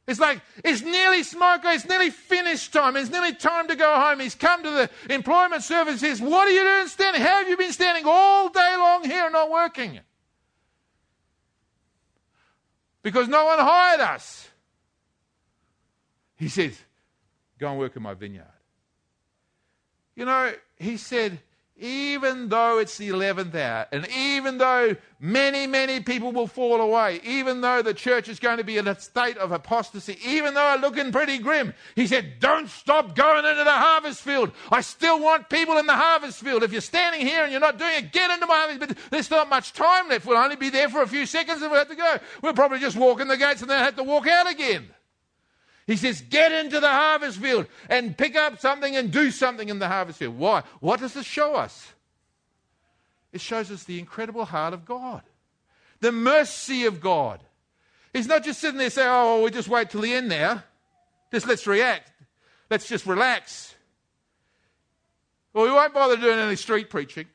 It's 0.06 0.20
like, 0.20 0.42
it's 0.66 0.82
nearly 0.82 1.24
smoke, 1.24 1.62
it's 1.64 1.88
nearly 1.88 2.10
finished 2.10 2.74
time, 2.74 2.98
it's 2.98 3.10
nearly 3.10 3.34
time 3.34 3.70
to 3.70 3.76
go 3.76 3.96
home. 3.96 4.20
He's 4.20 4.36
come 4.36 4.62
to 4.64 4.70
the 4.70 4.90
employment 5.10 5.64
service 5.64 6.02
says, 6.02 6.22
What 6.22 6.48
are 6.48 6.52
you 6.52 6.62
doing 6.62 6.88
standing? 6.88 7.22
How 7.22 7.38
have 7.38 7.48
you 7.48 7.56
been 7.56 7.72
standing 7.72 8.04
all 8.06 8.50
day 8.50 8.76
long 8.78 9.06
here 9.06 9.30
not 9.30 9.50
working? 9.50 10.00
Because 13.02 13.30
no 13.30 13.46
one 13.46 13.60
hired 13.60 14.02
us. 14.02 14.50
He 16.36 16.50
says, 16.50 16.78
Go 17.58 17.70
and 17.70 17.80
work 17.80 17.96
in 17.96 18.04
my 18.04 18.14
vineyard. 18.14 18.48
You 20.16 20.26
know, 20.26 20.54
he 20.78 20.98
said, 20.98 21.40
even 21.76 22.50
though 22.50 22.78
it's 22.78 22.98
the 22.98 23.10
11th 23.10 23.56
hour, 23.56 23.88
and 23.92 24.08
even 24.16 24.60
though 24.60 24.96
many, 25.20 25.66
many 25.66 26.00
people 26.00 26.32
will 26.32 26.46
fall 26.46 26.80
away, 26.80 27.20
even 27.24 27.62
though 27.62 27.82
the 27.82 27.96
church 27.96 28.30
is 28.30 28.40
going 28.40 28.58
to 28.58 28.64
be 28.64 28.78
in 28.78 28.88
a 28.88 29.00
state 29.00 29.38
of 29.38 29.52
apostasy, 29.52 30.20
even 30.24 30.54
though 30.54 30.74
it's 30.74 30.82
looking 30.84 31.12
pretty 31.12 31.40
grim, 31.40 31.74
he 31.96 32.06
said, 32.06 32.40
Don't 32.40 32.70
stop 32.70 33.16
going 33.16 33.44
into 33.44 33.64
the 33.64 33.72
harvest 33.72 34.22
field. 34.22 34.52
I 34.72 34.82
still 34.82 35.20
want 35.20 35.50
people 35.50 35.78
in 35.80 35.88
the 35.88 35.96
harvest 35.96 36.40
field. 36.42 36.62
If 36.62 36.72
you're 36.72 36.82
standing 36.82 37.26
here 37.26 37.44
and 37.44 37.52
you're 37.52 37.60
not 37.60 37.80
doing 37.80 37.96
it, 37.96 38.12
get 38.12 38.30
into 38.30 38.46
my 38.46 38.56
harvest. 38.56 38.80
But 38.80 38.98
there's 39.10 39.32
not 39.32 39.50
much 39.50 39.74
time 39.74 40.10
left. 40.10 40.28
We'll 40.28 40.38
only 40.38 40.56
be 40.56 40.70
there 40.70 40.90
for 40.90 41.02
a 41.02 41.08
few 41.08 41.26
seconds 41.26 41.62
and 41.64 41.72
we'll 41.72 41.80
have 41.80 41.90
to 41.90 41.96
go. 41.96 42.18
We'll 42.44 42.54
probably 42.54 42.80
just 42.80 42.98
walk 42.98 43.20
in 43.20 43.28
the 43.28 43.38
gates 43.38 43.62
and 43.62 43.70
then 43.70 43.84
have 43.84 43.96
to 43.96 44.04
walk 44.04 44.28
out 44.28 44.50
again. 44.50 44.90
He 45.86 45.98
says, 45.98 46.22
get 46.22 46.52
into 46.52 46.80
the 46.80 46.90
harvest 46.90 47.40
field 47.40 47.68
and 47.90 48.18
pick 48.18 48.36
up 48.36 48.60
something 48.60 48.96
and 48.96 49.12
do 49.12 49.32
something 49.32 49.68
in 49.68 49.80
the 49.80 49.88
harvest 49.88 50.20
field. 50.20 50.38
Why? 50.38 50.64
What 50.80 51.00
does 51.00 51.14
this 51.14 51.26
show 51.26 51.56
us? 51.56 51.94
It 53.34 53.42
shows 53.42 53.72
us 53.72 53.84
the 53.84 54.00
incredible 54.00 54.46
heart 54.46 54.74
of 54.74 54.86
God, 54.86 55.24
the 56.00 56.12
mercy 56.12 56.86
of 56.86 57.02
God. 57.02 57.42
He's 58.14 58.28
not 58.28 58.44
just 58.44 58.62
sitting 58.62 58.78
there 58.78 58.92
saying, 58.92 59.10
oh, 59.12 59.44
we 59.44 59.52
just 59.52 59.68
wait 59.68 59.90
till 59.90 60.02
the 60.02 60.14
end 60.14 60.30
now. 60.30 60.64
Just 61.32 61.48
let's 61.48 61.66
react. 61.66 62.12
Let's 62.70 62.88
just 62.88 63.06
relax. 63.06 63.76
Well, 65.52 65.66
we 65.66 65.72
won't 65.72 65.94
bother 65.94 66.16
doing 66.16 66.40
any 66.40 66.56
street 66.56 66.90
preaching. 66.90 67.26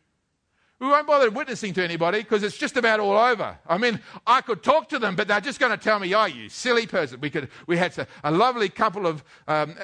We 0.80 0.86
won't 0.86 1.08
bother 1.08 1.28
witnessing 1.30 1.74
to 1.74 1.82
anybody 1.82 2.20
because 2.20 2.44
it's 2.44 2.56
just 2.56 2.76
about 2.76 3.00
all 3.00 3.18
over. 3.18 3.58
I 3.66 3.78
mean, 3.78 4.00
I 4.26 4.40
could 4.42 4.62
talk 4.62 4.88
to 4.90 4.98
them, 4.98 5.16
but 5.16 5.26
they're 5.26 5.40
just 5.40 5.58
going 5.58 5.72
to 5.72 5.82
tell 5.82 5.98
me, 5.98 6.14
oh, 6.14 6.26
you 6.26 6.48
silly 6.48 6.86
person. 6.86 7.20
We, 7.20 7.30
could, 7.30 7.48
we 7.66 7.76
had 7.76 7.98
a, 7.98 8.06
a 8.22 8.30
lovely 8.30 8.68
couple 8.68 9.06
of 9.06 9.24
um, 9.48 9.74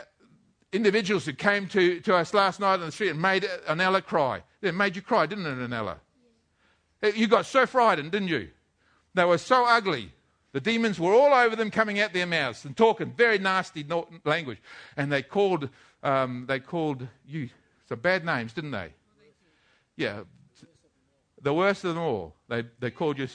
individuals 0.72 1.24
who 1.26 1.32
came 1.32 1.66
to, 1.68 2.00
to 2.00 2.14
us 2.14 2.32
last 2.32 2.60
night 2.60 2.74
on 2.74 2.86
the 2.86 2.92
street 2.92 3.10
and 3.10 3.20
made 3.20 3.42
Anella 3.68 4.04
cry. 4.04 4.42
It 4.62 4.74
made 4.74 4.94
you 4.94 5.02
cry, 5.02 5.26
didn't 5.26 5.46
it, 5.46 5.68
Anella? 5.68 5.96
You 7.14 7.26
got 7.26 7.46
so 7.46 7.66
frightened, 7.66 8.12
didn't 8.12 8.28
you? 8.28 8.48
They 9.14 9.24
were 9.24 9.38
so 9.38 9.66
ugly. 9.66 10.12
The 10.52 10.60
demons 10.60 11.00
were 11.00 11.12
all 11.12 11.34
over 11.34 11.56
them, 11.56 11.72
coming 11.72 11.98
out 11.98 12.12
their 12.12 12.26
mouths 12.26 12.64
and 12.64 12.76
talking 12.76 13.12
very 13.12 13.38
nasty 13.38 13.84
language. 14.24 14.58
And 14.96 15.10
they 15.10 15.22
called, 15.22 15.68
um, 16.04 16.44
they 16.46 16.60
called 16.60 17.08
you 17.26 17.48
some 17.88 17.98
bad 17.98 18.24
names, 18.24 18.52
didn't 18.52 18.70
they? 18.70 18.92
Yeah, 19.96 20.22
the 21.44 21.54
worst 21.54 21.84
of 21.84 21.94
them 21.94 22.02
all. 22.02 22.34
They, 22.48 22.64
they 22.80 22.90
called 22.90 23.18
you. 23.18 23.28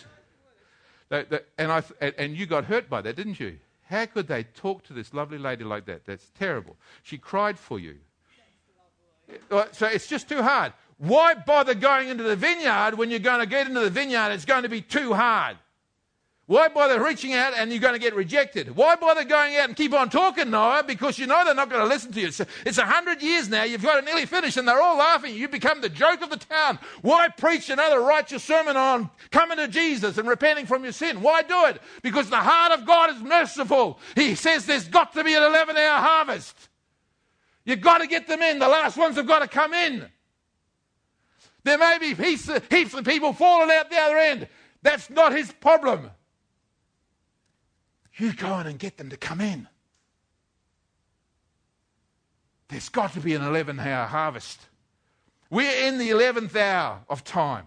They, 1.10 1.24
they, 1.24 1.40
and, 1.58 1.72
I, 1.72 1.84
and 2.02 2.36
you 2.36 2.46
got 2.46 2.66
hurt 2.66 2.90
by 2.90 3.02
that, 3.02 3.16
didn't 3.16 3.40
you? 3.40 3.58
How 3.86 4.06
could 4.06 4.28
they 4.28 4.44
talk 4.44 4.84
to 4.86 4.94
this 4.94 5.14
lovely 5.14 5.38
lady 5.38 5.64
like 5.64 5.86
that? 5.86 6.06
That's 6.06 6.30
terrible. 6.38 6.76
She 7.04 7.18
cried 7.18 7.58
for 7.58 7.80
you. 7.80 7.98
So 9.72 9.88
it's 9.88 10.08
just 10.08 10.28
too 10.28 10.42
hard. 10.42 10.74
Why 10.98 11.36
bother 11.36 11.76
going 11.76 12.10
into 12.10 12.24
the 12.24 12.36
vineyard 12.36 12.96
when 12.96 13.10
you're 13.10 13.20
going 13.20 13.40
to 13.40 13.46
get 13.46 13.68
into 13.68 13.80
the 13.80 13.90
vineyard? 13.90 14.32
It's 14.34 14.46
going 14.46 14.64
to 14.64 14.70
be 14.70 14.82
too 14.82 15.14
hard. 15.14 15.58
Why 16.50 16.68
bother 16.68 17.00
reaching 17.04 17.36
out 17.36 17.54
and 17.56 17.70
you're 17.70 17.80
going 17.80 17.94
to 17.94 18.00
get 18.00 18.16
rejected? 18.16 18.76
Why 18.76 18.96
bother 18.96 19.24
going 19.24 19.56
out 19.58 19.68
and 19.68 19.78
keep 19.78 19.94
on 19.94 20.10
talking, 20.10 20.50
Noah? 20.50 20.84
Because 20.84 21.20
you 21.20 21.28
know 21.28 21.46
they're 21.46 21.54
not 21.54 21.70
going 21.70 21.84
to 21.84 21.88
listen 21.88 22.12
to 22.14 22.20
you. 22.20 22.32
It's 22.66 22.80
a 22.80 22.86
hundred 22.88 23.22
years 23.22 23.50
now. 23.50 23.62
You've 23.66 23.84
got 23.84 24.00
it 24.00 24.06
nearly 24.06 24.26
finished 24.26 24.58
and 24.58 24.68
they're 24.68 24.82
all 24.82 24.98
laughing. 24.98 25.36
You 25.36 25.48
become 25.48 25.80
the 25.80 25.90
joke 25.90 26.24
of 26.24 26.32
the 26.32 26.38
town. 26.38 26.80
Why 27.04 27.28
preach 27.28 27.70
another 27.70 28.02
righteous 28.02 28.44
sermon 28.44 28.78
on 28.78 29.12
coming 29.30 29.58
to 29.58 29.68
Jesus 29.68 30.18
and 30.18 30.28
repenting 30.28 30.66
from 30.66 30.82
your 30.82 30.92
sin? 30.92 31.22
Why 31.22 31.44
do 31.44 31.66
it? 31.66 31.80
Because 32.02 32.32
the 32.32 32.38
heart 32.38 32.72
of 32.72 32.84
God 32.84 33.12
is 33.12 33.22
merciful. 33.22 34.00
He 34.16 34.34
says 34.34 34.66
there's 34.66 34.88
got 34.88 35.14
to 35.14 35.24
be 35.24 35.36
an 35.36 35.44
11 35.44 35.78
hour 35.78 36.02
harvest. 36.02 36.70
You've 37.64 37.82
got 37.82 38.00
to 38.00 38.08
get 38.08 38.28
them 38.28 38.42
in. 38.42 38.58
The 38.58 38.68
last 38.68 38.98
ones 38.98 39.18
have 39.18 39.28
got 39.28 39.44
to 39.44 39.48
come 39.48 39.76
in. 39.76 40.04
There 41.64 41.78
may 41.78 42.00
be 42.00 42.16
heaps 42.16 42.50
of, 42.50 42.68
heaps 42.72 42.96
of 42.96 43.06
people 43.06 43.34
falling 43.34 43.70
out 43.70 43.92
the 43.92 44.00
other 44.00 44.18
end. 44.18 44.48
That's 44.82 45.12
not 45.12 45.32
his 45.32 45.52
problem. 45.52 46.10
You 48.20 48.34
go 48.34 48.60
in 48.60 48.68
and 48.68 48.78
get 48.78 48.98
them 48.98 49.10
to 49.10 49.18
come 49.18 49.42
in. 49.42 49.68
There's 52.68 52.90
got 52.90 53.14
to 53.14 53.20
be 53.20 53.34
an 53.34 53.42
11th 53.42 53.84
hour 53.84 54.06
harvest. 54.06 54.60
We're 55.50 55.88
in 55.88 55.98
the 55.98 56.10
11th 56.10 56.56
hour 56.56 57.00
of 57.10 57.24
time. 57.24 57.66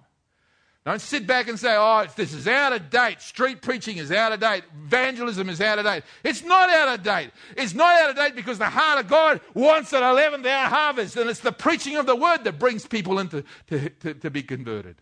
Don't 0.84 1.00
sit 1.00 1.28
back 1.28 1.46
and 1.46 1.58
say, 1.58 1.76
oh, 1.76 2.06
this 2.16 2.32
is 2.32 2.48
out 2.48 2.72
of 2.72 2.90
date. 2.90 3.20
Street 3.20 3.62
preaching 3.62 3.98
is 3.98 4.10
out 4.10 4.32
of 4.32 4.40
date. 4.40 4.64
Evangelism 4.86 5.48
is 5.48 5.60
out 5.60 5.78
of 5.78 5.84
date. 5.84 6.02
It's 6.24 6.42
not 6.42 6.70
out 6.70 6.98
of 6.98 7.04
date. 7.04 7.30
It's 7.56 7.72
not 7.72 8.02
out 8.02 8.10
of 8.10 8.16
date 8.16 8.34
because 8.34 8.58
the 8.58 8.68
heart 8.68 8.98
of 8.98 9.08
God 9.08 9.40
wants 9.54 9.92
an 9.92 10.02
11th 10.02 10.44
hour 10.44 10.68
harvest, 10.68 11.16
and 11.16 11.30
it's 11.30 11.40
the 11.40 11.52
preaching 11.52 11.96
of 11.96 12.06
the 12.06 12.16
word 12.16 12.42
that 12.44 12.58
brings 12.58 12.84
people 12.84 13.20
into 13.20 13.44
to, 13.68 13.88
to, 13.88 14.14
to 14.14 14.30
be 14.30 14.42
converted. 14.42 14.96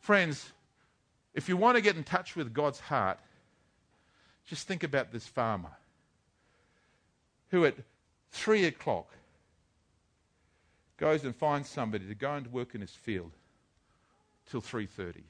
Friends, 0.00 0.52
if 1.34 1.48
you 1.48 1.56
want 1.56 1.76
to 1.76 1.82
get 1.82 1.96
in 1.96 2.04
touch 2.04 2.36
with 2.36 2.52
God's 2.52 2.80
heart, 2.80 3.18
just 4.46 4.66
think 4.66 4.82
about 4.82 5.12
this 5.12 5.26
farmer 5.26 5.76
who 7.50 7.64
at 7.64 7.74
three 8.30 8.64
o'clock 8.64 9.12
goes 10.96 11.24
and 11.24 11.34
finds 11.34 11.68
somebody 11.68 12.06
to 12.06 12.14
go 12.14 12.34
and 12.34 12.46
work 12.52 12.74
in 12.74 12.80
his 12.80 12.90
field 12.90 13.32
till 14.46 14.60
3:30. 14.60 15.24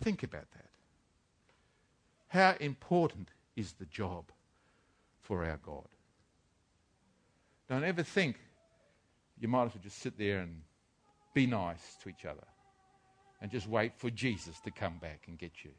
Think 0.00 0.22
about 0.22 0.50
that. 0.52 0.70
How 2.28 2.56
important 2.60 3.30
is 3.56 3.72
the 3.72 3.86
job 3.86 4.30
for 5.20 5.44
our 5.44 5.58
God? 5.58 5.88
Don't 7.68 7.84
ever 7.84 8.02
think 8.02 8.38
you 9.38 9.48
might 9.48 9.66
as 9.66 9.74
well 9.74 9.82
just 9.82 9.98
sit 9.98 10.16
there 10.16 10.40
and 10.40 10.62
be 11.34 11.46
nice 11.46 11.96
to 12.02 12.08
each 12.08 12.24
other 12.24 12.46
and 13.40 13.50
just 13.50 13.66
wait 13.66 13.94
for 13.96 14.10
Jesus 14.10 14.58
to 14.60 14.70
come 14.70 14.98
back 14.98 15.28
and 15.28 15.38
get 15.38 15.64
you. 15.64 15.72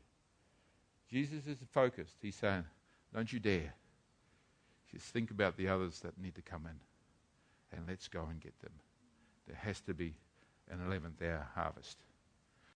Jesus 1.12 1.48
is 1.48 1.58
focused. 1.72 2.18
He's 2.22 2.36
saying, 2.36 2.66
Don't 3.14 3.32
you 3.32 3.40
dare. 3.40 3.74
Just 4.92 5.06
think 5.06 5.32
about 5.32 5.58
the 5.58 5.68
others 5.68 6.00
that 6.02 6.20
need 6.20 6.36
to 6.36 6.42
come 6.42 6.66
in 6.66 7.78
and 7.78 7.88
let's 7.88 8.08
go 8.08 8.26
and 8.30 8.40
get 8.40 8.60
them. 8.62 8.72
There 9.48 9.58
has 9.58 9.82
to 9.82 9.94
be 9.94 10.16
an 10.70 10.80
11th 10.80 11.28
hour 11.28 11.48
harvest. 11.56 11.98